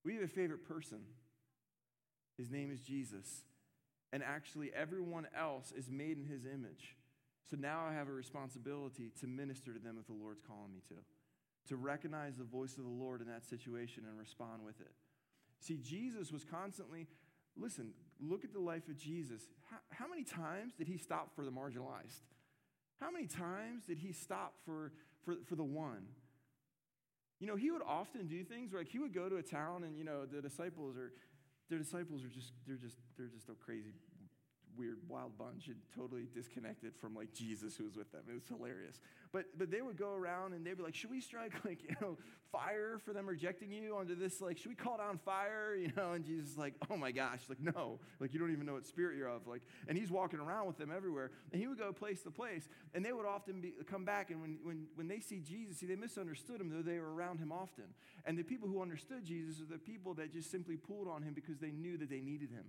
[0.04, 0.98] We have a favorite person.
[2.36, 3.44] His name is Jesus.
[4.12, 6.96] And actually, everyone else is made in his image.
[7.50, 10.80] So now I have a responsibility to minister to them if the Lord's calling me
[10.88, 10.96] to
[11.68, 14.92] to recognize the voice of the Lord in that situation and respond with it.
[15.60, 17.06] See, Jesus was constantly,
[17.56, 17.90] listen,
[18.20, 19.42] look at the life of Jesus.
[19.70, 22.22] How, how, many times did he stop for the marginalized?
[23.00, 24.92] How many times did he stop for,
[25.24, 26.06] for, for the one?
[27.40, 29.96] You know, he would often do things like he would go to a town and,
[29.98, 31.12] you know, the disciples are,
[31.68, 33.92] their disciples are just, they're just, they're just a crazy
[34.76, 38.22] weird, wild bunch and totally disconnected from like Jesus who was with them.
[38.28, 39.00] It was hilarious.
[39.32, 41.96] But but they would go around and they'd be like, should we strike like, you
[42.00, 42.16] know,
[42.52, 44.40] fire for them rejecting you onto this?
[44.40, 45.74] Like, should we call down fire?
[45.86, 48.66] You know, and Jesus is like, oh my gosh, like, no, like you don't even
[48.66, 49.46] know what spirit you're of.
[49.46, 51.30] Like, and he's walking around with them everywhere.
[51.52, 52.68] And he would go place to place.
[52.92, 55.86] And they would often be, come back and when when when they see Jesus, see,
[55.86, 57.84] they misunderstood him, though they were around him often.
[58.24, 61.34] And the people who understood Jesus are the people that just simply pulled on him
[61.34, 62.64] because they knew that they needed him.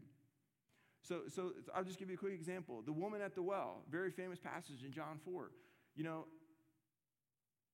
[1.07, 2.81] So, so I'll just give you a quick example.
[2.85, 5.51] The woman at the well, very famous passage in John 4.
[5.95, 6.25] You know,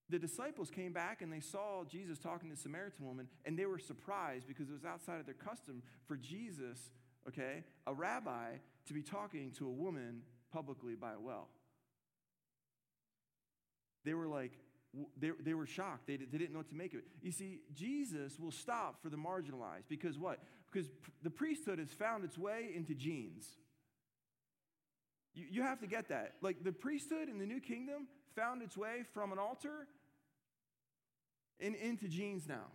[0.10, 3.66] the disciples came back and they saw Jesus talking to the Samaritan woman, and they
[3.66, 6.92] were surprised because it was outside of their custom for Jesus,
[7.28, 8.52] okay, a rabbi,
[8.88, 11.48] to be talking to a woman publicly by a well.
[14.06, 14.52] They were like,
[15.20, 16.06] they, they were shocked.
[16.06, 17.06] They, they didn't know what to make of it.
[17.22, 20.40] You see, Jesus will stop for the marginalized because what?
[20.74, 20.90] Because
[21.22, 23.46] the priesthood has found its way into jeans.
[25.36, 26.34] You, you have to get that.
[26.42, 29.88] Like the priesthood in the new kingdom found its way from an altar
[31.60, 32.66] and into jeans now.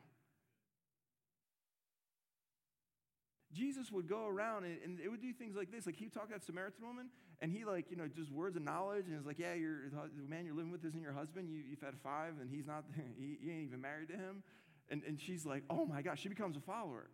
[3.52, 5.86] Jesus would go around and, and, it would do things like this.
[5.86, 7.08] Like he would talk to that Samaritan woman,
[7.40, 10.44] and he like, you know, just words of knowledge, and it's like, yeah, the man
[10.44, 11.48] you're living with isn't your husband.
[11.48, 14.42] You, have had five, and he's not, there, he, you ain't even married to him.
[14.90, 17.08] And, and she's like, oh my gosh, she becomes a follower.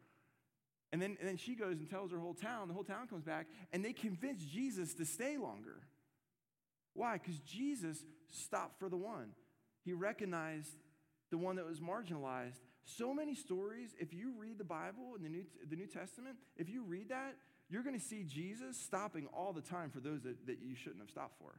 [0.94, 2.68] And then, and then she goes and tells her whole town.
[2.68, 5.80] The whole town comes back, and they convince Jesus to stay longer.
[6.92, 7.14] Why?
[7.14, 7.98] Because Jesus
[8.30, 9.30] stopped for the one.
[9.84, 10.70] He recognized
[11.32, 12.60] the one that was marginalized.
[12.84, 16.68] So many stories, if you read the Bible in the New, the New Testament, if
[16.68, 17.34] you read that,
[17.68, 21.00] you're going to see Jesus stopping all the time for those that, that you shouldn't
[21.00, 21.58] have stopped for.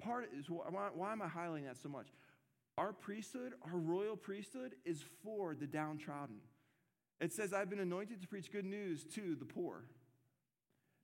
[0.00, 2.06] Part is why, why am I highlighting that so much?
[2.78, 6.36] Our priesthood, our royal priesthood, is for the downtrodden.
[7.20, 9.84] It says, I've been anointed to preach good news to the poor.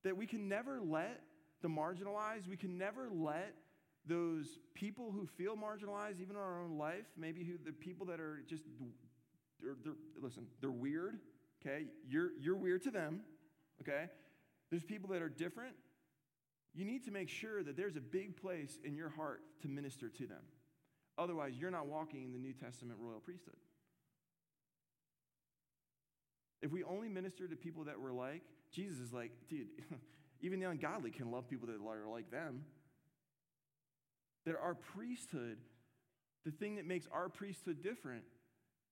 [0.04, 1.20] That we can never let
[1.62, 3.54] the marginalized, we can never let
[4.06, 8.18] those people who feel marginalized, even in our own life, maybe who the people that
[8.18, 8.64] are just,
[9.62, 11.18] they're, they're, listen, they're weird,
[11.60, 11.84] okay?
[12.08, 13.20] You're, you're weird to them,
[13.82, 14.06] okay?
[14.70, 15.74] There's people that are different.
[16.74, 20.08] you need to make sure that there's a big place in your heart to minister
[20.08, 20.42] to them.
[21.18, 23.56] Otherwise, you're not walking in the New Testament royal priesthood.
[26.62, 28.42] If we only minister to people that we're like,
[28.72, 29.68] Jesus is like, dude,
[30.40, 32.64] even the ungodly can love people that are like them.
[34.46, 35.58] That our priesthood,
[36.44, 38.24] the thing that makes our priesthood different,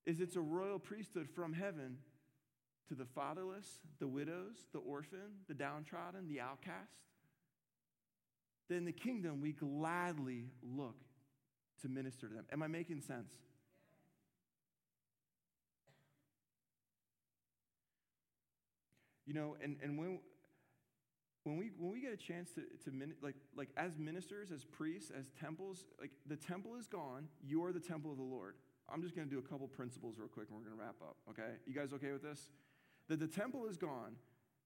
[0.06, 1.98] is it's a royal priesthood from heaven
[2.88, 3.66] to the fatherless,
[3.98, 6.92] the widows, the orphan, the downtrodden, the outcast.
[8.68, 10.96] Then the kingdom, we gladly look
[11.82, 12.44] to minister to them.
[12.52, 13.32] Am I making sense?
[19.28, 20.20] You know, and, and when,
[21.44, 24.64] when, we, when we get a chance to, to min, like, like as ministers, as
[24.64, 28.54] priests, as temples, like the temple is gone, you're the temple of the Lord.
[28.88, 30.96] I'm just going to do a couple principles real quick and we're going to wrap
[31.02, 31.56] up, okay?
[31.66, 32.40] You guys okay with this?
[33.10, 34.16] That the temple is gone.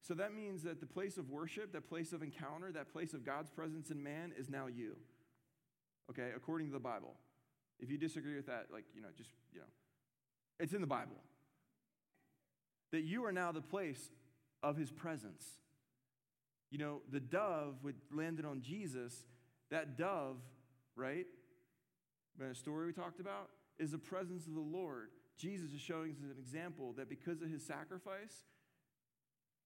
[0.01, 3.27] So that means that the place of worship, that place of encounter, that place of
[3.27, 4.97] God's presence in man is now you.
[6.09, 7.15] Okay, according to the Bible.
[7.81, 9.67] If you disagree with that, like, you know, just, you know,
[10.61, 11.17] it's in the Bible.
[12.93, 14.11] That you are now the place
[14.63, 15.45] of his presence.
[16.71, 19.27] You know, the dove would landed on Jesus.
[19.71, 20.37] That dove,
[20.97, 21.27] right?
[22.39, 25.09] The story we talked about is the presence of the Lord.
[25.37, 28.45] Jesus is showing us an example that because of his sacrifice,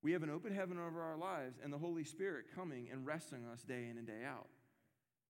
[0.03, 3.45] we have an open heaven over our lives and the Holy Spirit coming and resting
[3.53, 4.47] us day in and day out.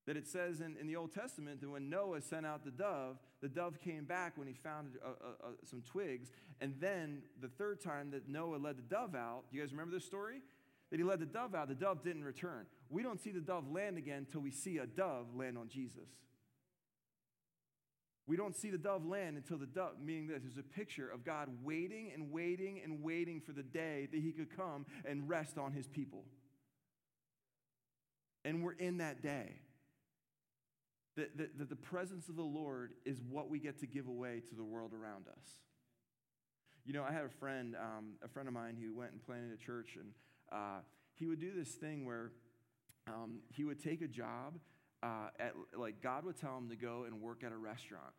[0.07, 3.19] That it says in, in the Old Testament that when Noah sent out the dove,
[3.43, 6.31] the dove came back when he found a, a, a, some twigs.
[6.61, 9.95] And then the third time that Noah led the dove out, do you guys remember
[9.95, 10.43] this story?
[10.91, 12.67] That he led the dove out, the dove didn't return.
[12.89, 16.09] We don't see the dove land again until we see a dove land on Jesus.
[18.29, 21.25] We don't see the dove land until the dove, meaning this, is a picture of
[21.25, 25.59] God waiting and waiting and waiting for the day that he could come and rest
[25.59, 26.25] on his people.
[28.45, 29.55] And we're in that day.
[31.17, 34.43] That, that, that the presence of the Lord is what we get to give away
[34.51, 35.49] to the world around us.
[36.85, 39.51] You know, I had a friend, um, a friend of mine who went and planted
[39.53, 40.11] a church, and
[40.53, 40.81] uh,
[41.15, 42.33] he would do this thing where
[43.09, 44.59] um, he would take a job.
[45.03, 48.13] Uh, at, like God would tell him to go and work at a restaurant,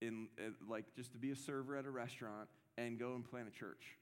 [0.00, 0.28] in,
[0.68, 3.98] like just to be a server at a restaurant and go and plant a church.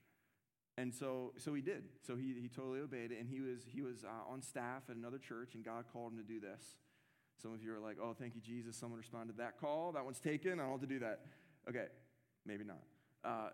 [0.79, 1.85] And so, so he did.
[2.07, 4.97] So he, he totally obeyed it, and he was he was uh, on staff at
[4.97, 6.77] another church, and God called him to do this.
[7.43, 8.77] Some of you are like, oh, thank you, Jesus.
[8.77, 9.93] Someone responded that call.
[9.93, 10.53] That one's taken.
[10.59, 11.21] I don't have to do that.
[11.69, 11.87] Okay,
[12.47, 12.83] maybe not.
[13.25, 13.51] Uh,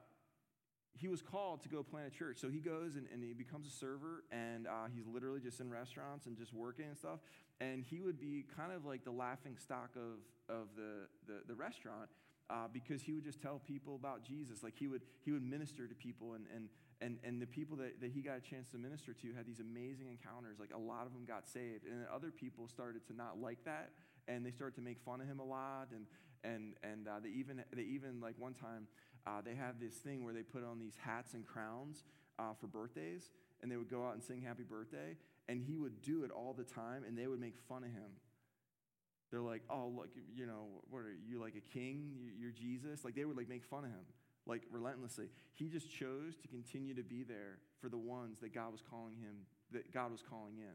[0.95, 2.39] he was called to go plant a church.
[2.39, 5.71] So he goes and, and he becomes a server, and uh, he's literally just in
[5.71, 7.21] restaurants and just working and stuff.
[7.61, 11.55] And he would be kind of like the laughing stock of, of the, the, the
[11.55, 12.11] restaurant
[12.51, 14.63] uh, because he would just tell people about Jesus.
[14.63, 16.69] Like he would, he would minister to people, and, and,
[17.03, 19.61] and, and the people that, that he got a chance to minister to had these
[19.61, 20.59] amazing encounters.
[20.61, 21.85] Like a lot of them got saved.
[21.85, 23.91] And then other people started to not like that,
[24.29, 25.89] and they started to make fun of him a lot.
[25.91, 26.07] And,
[26.45, 28.87] and, and uh, they, even, they even, like one time,
[29.27, 32.05] uh, they had this thing where they put on these hats and crowns
[32.39, 33.31] uh, for birthdays,
[33.63, 35.17] and they would go out and sing happy birthday.
[35.49, 38.13] And he would do it all the time, and they would make fun of him
[39.33, 42.31] they're like, oh, look, you know, what are you like a king?
[42.39, 43.03] You're Jesus.
[43.03, 44.05] Like they would like make fun of him,
[44.47, 45.27] like relentlessly.
[45.55, 49.17] He just chose to continue to be there for the ones that God was calling
[49.17, 50.75] him, that God was calling in.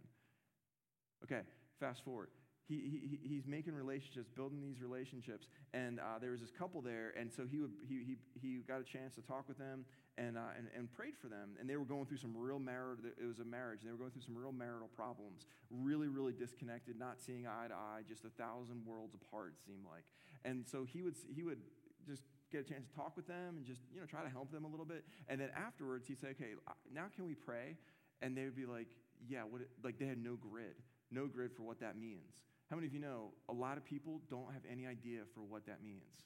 [1.24, 1.42] Okay,
[1.80, 2.30] fast forward.
[2.68, 5.48] He, he, he's making relationships, building these relationships.
[5.74, 8.82] And uh, there was this couple there, and so he, would, he, he, he got
[8.82, 9.86] a chance to talk with them
[10.18, 11.56] and, uh, and, and prayed for them.
[11.60, 13.98] And they were going through some real marital, it was a marriage, and they were
[13.98, 15.48] going through some real marital problems.
[15.72, 19.86] Really, really disconnected, not seeing eye to eye, just a thousand worlds apart, it seemed
[19.90, 20.04] like.
[20.44, 21.60] And so he would, he would
[22.06, 24.52] just get a chance to talk with them and just, you know, try to help
[24.52, 25.04] them a little bit.
[25.28, 27.76] And then afterwards, he'd say, okay, uh, now can we pray?
[28.22, 28.88] And they would be like,
[29.28, 30.76] yeah, what, like they had no grid,
[31.12, 32.44] no grid for what that means.
[32.70, 35.66] How many of you know a lot of people don't have any idea for what
[35.68, 36.26] that means?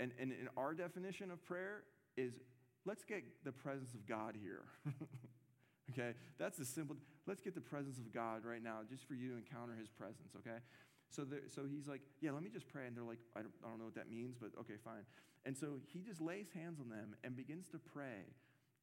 [0.00, 1.84] And, and in our definition of prayer
[2.16, 2.34] is
[2.84, 4.64] let's get the presence of God here.
[5.90, 6.16] okay?
[6.38, 6.96] That's the simple.
[7.26, 10.32] Let's get the presence of God right now just for you to encounter his presence,
[10.38, 10.58] okay?
[11.10, 12.86] So, there, so he's like, yeah, let me just pray.
[12.86, 15.04] And they're like, I don't, I don't know what that means, but okay, fine.
[15.44, 18.26] And so he just lays hands on them and begins to pray.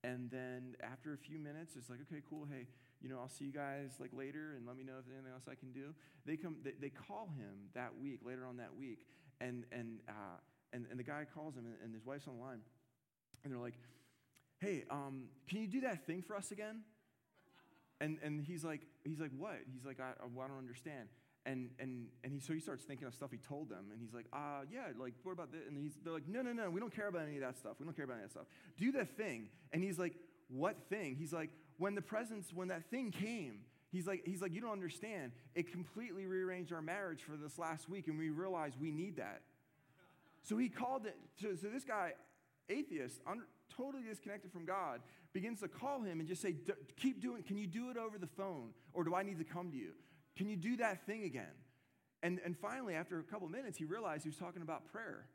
[0.03, 2.47] And then after a few minutes, it's like, okay, cool.
[2.49, 2.67] Hey,
[3.01, 5.34] you know, I'll see you guys like later and let me know if there's anything
[5.34, 5.93] else I can do.
[6.26, 9.05] They come, they, they call him that week, later on that week.
[9.41, 10.39] And, and, uh,
[10.71, 12.59] and, and the guy calls him and, his wife's on the line.
[13.43, 13.76] And they're like,
[14.59, 16.82] hey, um, can you do that thing for us again?
[17.99, 19.59] And, and he's like, he's like, what?
[19.71, 21.09] He's like, I, I don't understand.
[21.45, 23.85] And, and, and he, so he starts thinking of stuff he told them.
[23.91, 25.61] And he's like, uh, yeah, like, what about this?
[25.67, 27.73] And he's, they're like, no, no, no, we don't care about any of that stuff.
[27.79, 28.47] We don't care about any of that stuff.
[28.77, 29.49] Do that thing.
[29.73, 30.13] And he's like,
[30.47, 31.15] what thing?
[31.15, 33.59] He's like, when the presence, when that thing came,
[33.93, 35.33] He's like, he's like, you don't understand.
[35.53, 39.41] It completely rearranged our marriage for this last week, and we realized we need that.
[40.41, 41.15] So he called it.
[41.39, 42.13] So, so this guy,
[42.69, 46.55] atheist, un, totally disconnected from God, begins to call him and just say,
[46.97, 48.69] keep doing, can you do it over the phone?
[48.93, 49.91] Or do I need to come to you?
[50.36, 51.55] Can you do that thing again?
[52.21, 55.27] And, and finally, after a couple minutes, he realized he was talking about prayer.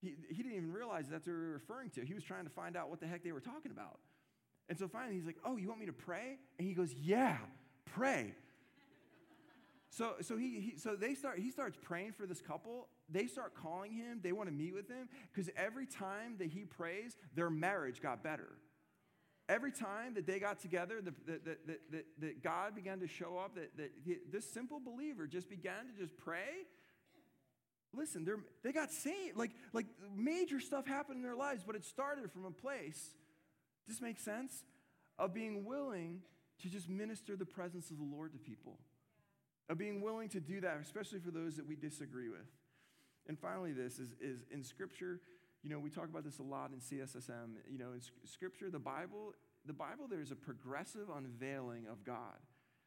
[0.00, 2.04] He, he didn't even realize that's what they were referring to.
[2.04, 3.98] He was trying to find out what the heck they were talking about.
[4.68, 6.38] And so finally, he's like, Oh, you want me to pray?
[6.58, 7.36] And he goes, Yeah,
[7.96, 8.32] pray.
[9.90, 12.88] so, so, he, he, so they start, he starts praying for this couple.
[13.08, 14.20] They start calling him.
[14.22, 18.22] They want to meet with him because every time that he prays, their marriage got
[18.22, 18.52] better.
[19.48, 23.54] Every time that they got together, that, that, that, that, God began to show up,
[23.54, 23.90] that, that
[24.30, 26.66] this simple believer just began to just pray.
[27.94, 29.38] Listen, they're, they got saved.
[29.38, 33.14] Like, like major stuff happened in their lives, but it started from a place,
[33.86, 34.64] this make sense?
[35.18, 36.20] Of being willing
[36.62, 38.78] to just minister the presence of the Lord to people.
[39.70, 42.46] Of being willing to do that, especially for those that we disagree with.
[43.28, 45.20] And finally, this is, is in Scripture,
[45.62, 47.56] you know, we talk about this a lot in CSSM.
[47.70, 49.34] You know, in Scripture, the Bible,
[49.66, 52.38] the Bible, there's a progressive unveiling of God.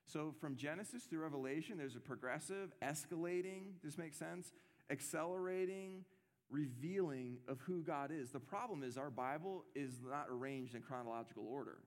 [0.05, 4.51] So from Genesis through Revelation, there's a progressive, escalating, this makes sense,
[4.89, 6.03] accelerating,
[6.49, 8.31] revealing of who God is.
[8.31, 11.77] The problem is our Bible is not arranged in chronological order.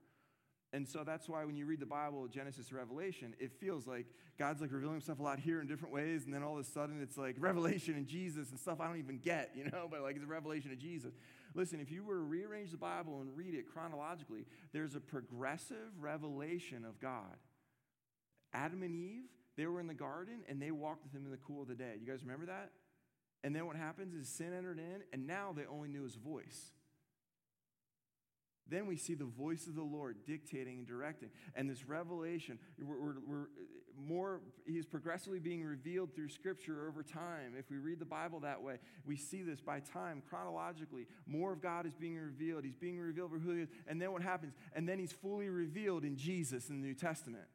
[0.75, 4.07] And so that's why when you read the Bible, Genesis to Revelation, it feels like
[4.37, 6.69] God's like revealing himself a lot here in different ways, and then all of a
[6.69, 10.01] sudden it's like revelation and Jesus and stuff I don't even get, you know, but
[10.01, 11.13] like it's a revelation of Jesus.
[11.53, 15.93] Listen, if you were to rearrange the Bible and read it chronologically, there's a progressive
[15.97, 17.37] revelation of God.
[18.51, 21.37] Adam and Eve, they were in the garden and they walked with him in the
[21.37, 21.93] cool of the day.
[22.01, 22.71] You guys remember that?
[23.45, 26.73] And then what happens is sin entered in, and now they only knew his voice.
[28.69, 31.29] Then we see the voice of the Lord dictating and directing.
[31.55, 33.47] And this revelation, we're, we're, we're,
[33.97, 37.53] more, he's progressively being revealed through Scripture over time.
[37.57, 41.07] If we read the Bible that way, we see this by time, chronologically.
[41.25, 42.63] More of God is being revealed.
[42.63, 43.69] He's being revealed for who he is.
[43.87, 44.53] And then what happens?
[44.73, 47.45] And then he's fully revealed in Jesus in the New Testament.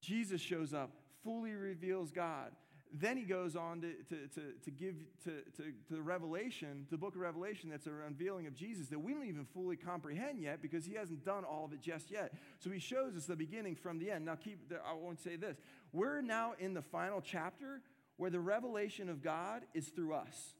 [0.00, 0.90] Jesus shows up,
[1.24, 2.52] fully reveals God.
[2.92, 6.96] Then he goes on to, to, to, to give to, to, to the Revelation, the
[6.96, 10.62] book of Revelation, that's a unveiling of Jesus that we don't even fully comprehend yet
[10.62, 12.32] because he hasn't done all of it just yet.
[12.58, 14.24] So he shows us the beginning from the end.
[14.24, 15.58] Now, keep, I won't say this.
[15.92, 17.82] We're now in the final chapter
[18.16, 20.54] where the revelation of God is through us,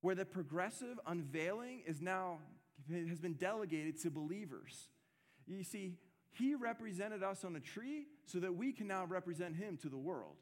[0.00, 2.38] where the progressive unveiling is now
[2.90, 4.88] has been delegated to believers.
[5.46, 5.94] You see,
[6.32, 9.96] he represented us on a tree so that we can now represent him to the
[9.96, 10.36] world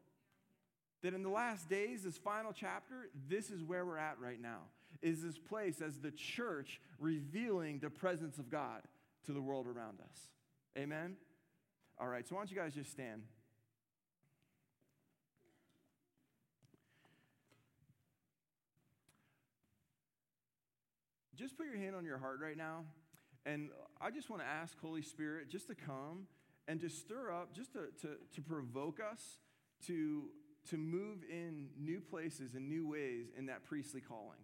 [1.05, 4.63] that in the last days, this final chapter, this is where we're at right now.
[5.03, 8.81] Is this place as the church revealing the presence of God
[9.27, 10.19] to the world around us.
[10.79, 11.17] Amen?
[11.99, 13.23] All right, so why don't you guys just stand?
[21.37, 22.85] Just put your hand on your heart right now.
[23.45, 23.69] And
[24.01, 26.27] I just want to ask Holy Spirit just to come
[26.67, 29.23] and to stir up, just to, to, to provoke us
[29.87, 30.31] to
[30.71, 34.39] to move in new places and new ways in that priestly calling.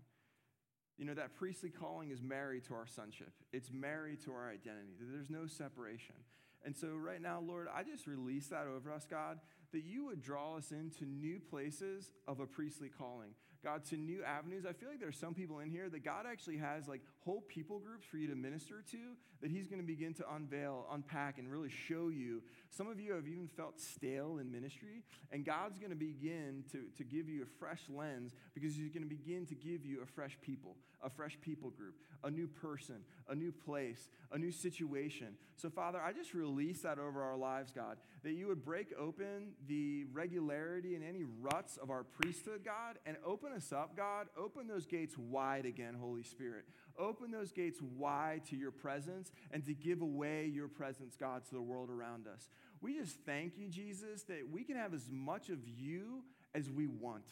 [0.98, 4.92] You know, that priestly calling is married to our sonship, it's married to our identity.
[5.00, 6.16] There's no separation.
[6.62, 9.38] And so, right now, Lord, I just release that over us, God,
[9.72, 13.30] that you would draw us into new places of a priestly calling.
[13.62, 14.64] God, to new avenues.
[14.66, 17.78] I feel like there's some people in here that God actually has like whole people
[17.78, 18.98] groups for you to minister to
[19.42, 22.42] that He's going to begin to unveil, unpack, and really show you.
[22.70, 26.84] Some of you have even felt stale in ministry, and God's going to begin to,
[26.96, 30.06] to give you a fresh lens because He's going to begin to give you a
[30.06, 31.94] fresh people, a fresh people group,
[32.24, 32.96] a new person,
[33.28, 35.34] a new place, a new situation.
[35.56, 39.52] So, Father, I just release that over our lives, God, that you would break open
[39.66, 44.28] the regularity and any ruts of our priesthood, God, and open us up, God.
[44.38, 46.64] Open those gates wide again, Holy Spirit.
[46.98, 51.54] Open those gates wide to your presence and to give away your presence, God, to
[51.54, 52.48] the world around us.
[52.80, 56.24] We just thank you, Jesus, that we can have as much of you
[56.54, 57.24] as we want.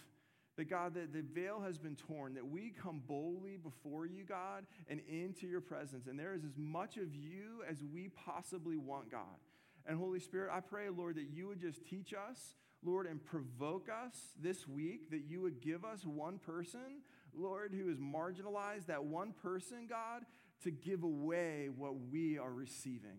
[0.56, 4.66] That God, that the veil has been torn, that we come boldly before you, God,
[4.88, 6.08] and into your presence.
[6.08, 9.22] And there is as much of you as we possibly want, God.
[9.86, 12.54] And Holy Spirit, I pray, Lord, that you would just teach us,
[12.84, 17.02] Lord, and provoke us this week, that you would give us one person,
[17.34, 20.22] Lord, who is marginalized, that one person, God,
[20.62, 23.18] to give away what we are receiving.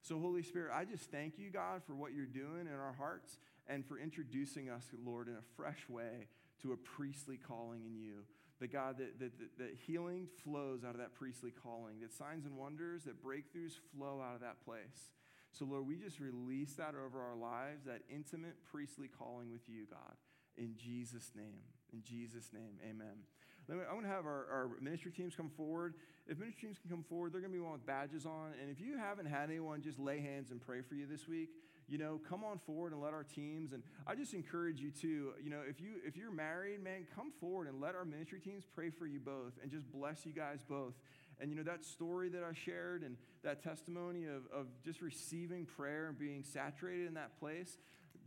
[0.00, 3.38] So, Holy Spirit, I just thank you, God, for what you're doing in our hearts
[3.66, 6.28] and for introducing us, Lord, in a fresh way
[6.62, 8.24] to a priestly calling in you.
[8.60, 12.44] that God, that, that, that, that healing flows out of that priestly calling, that signs
[12.44, 15.10] and wonders, that breakthroughs flow out of that place.
[15.56, 19.86] So, Lord, we just release that over our lives, that intimate priestly calling with you,
[19.88, 20.16] God.
[20.56, 21.62] In Jesus' name.
[21.92, 23.22] In Jesus' name, amen.
[23.70, 25.94] I'm going to have our, our, ministry teams come forward.
[26.26, 28.52] If ministry teams can come forward, they're going to be one with badges on.
[28.60, 31.48] And if you haven't had anyone just lay hands and pray for you this week,
[31.88, 33.72] you know, come on forward and let our teams.
[33.72, 37.30] And I just encourage you to, you know, if you if you're married, man, come
[37.40, 40.60] forward and let our ministry teams pray for you both and just bless you guys
[40.66, 40.94] both.
[41.40, 45.66] And you know, that story that I shared and that testimony of, of just receiving
[45.66, 47.78] prayer and being saturated in that place,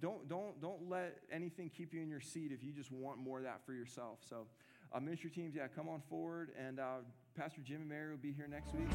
[0.02, 3.40] don't, don't, don't let anything keep you in your seat if you just want more
[3.40, 4.20] of that for yourself.
[4.30, 4.46] So,
[4.94, 6.52] uh, ministry teams, yeah, come on forward.
[6.58, 6.98] And uh,
[7.36, 8.88] Pastor Jim and Mary will be here next week.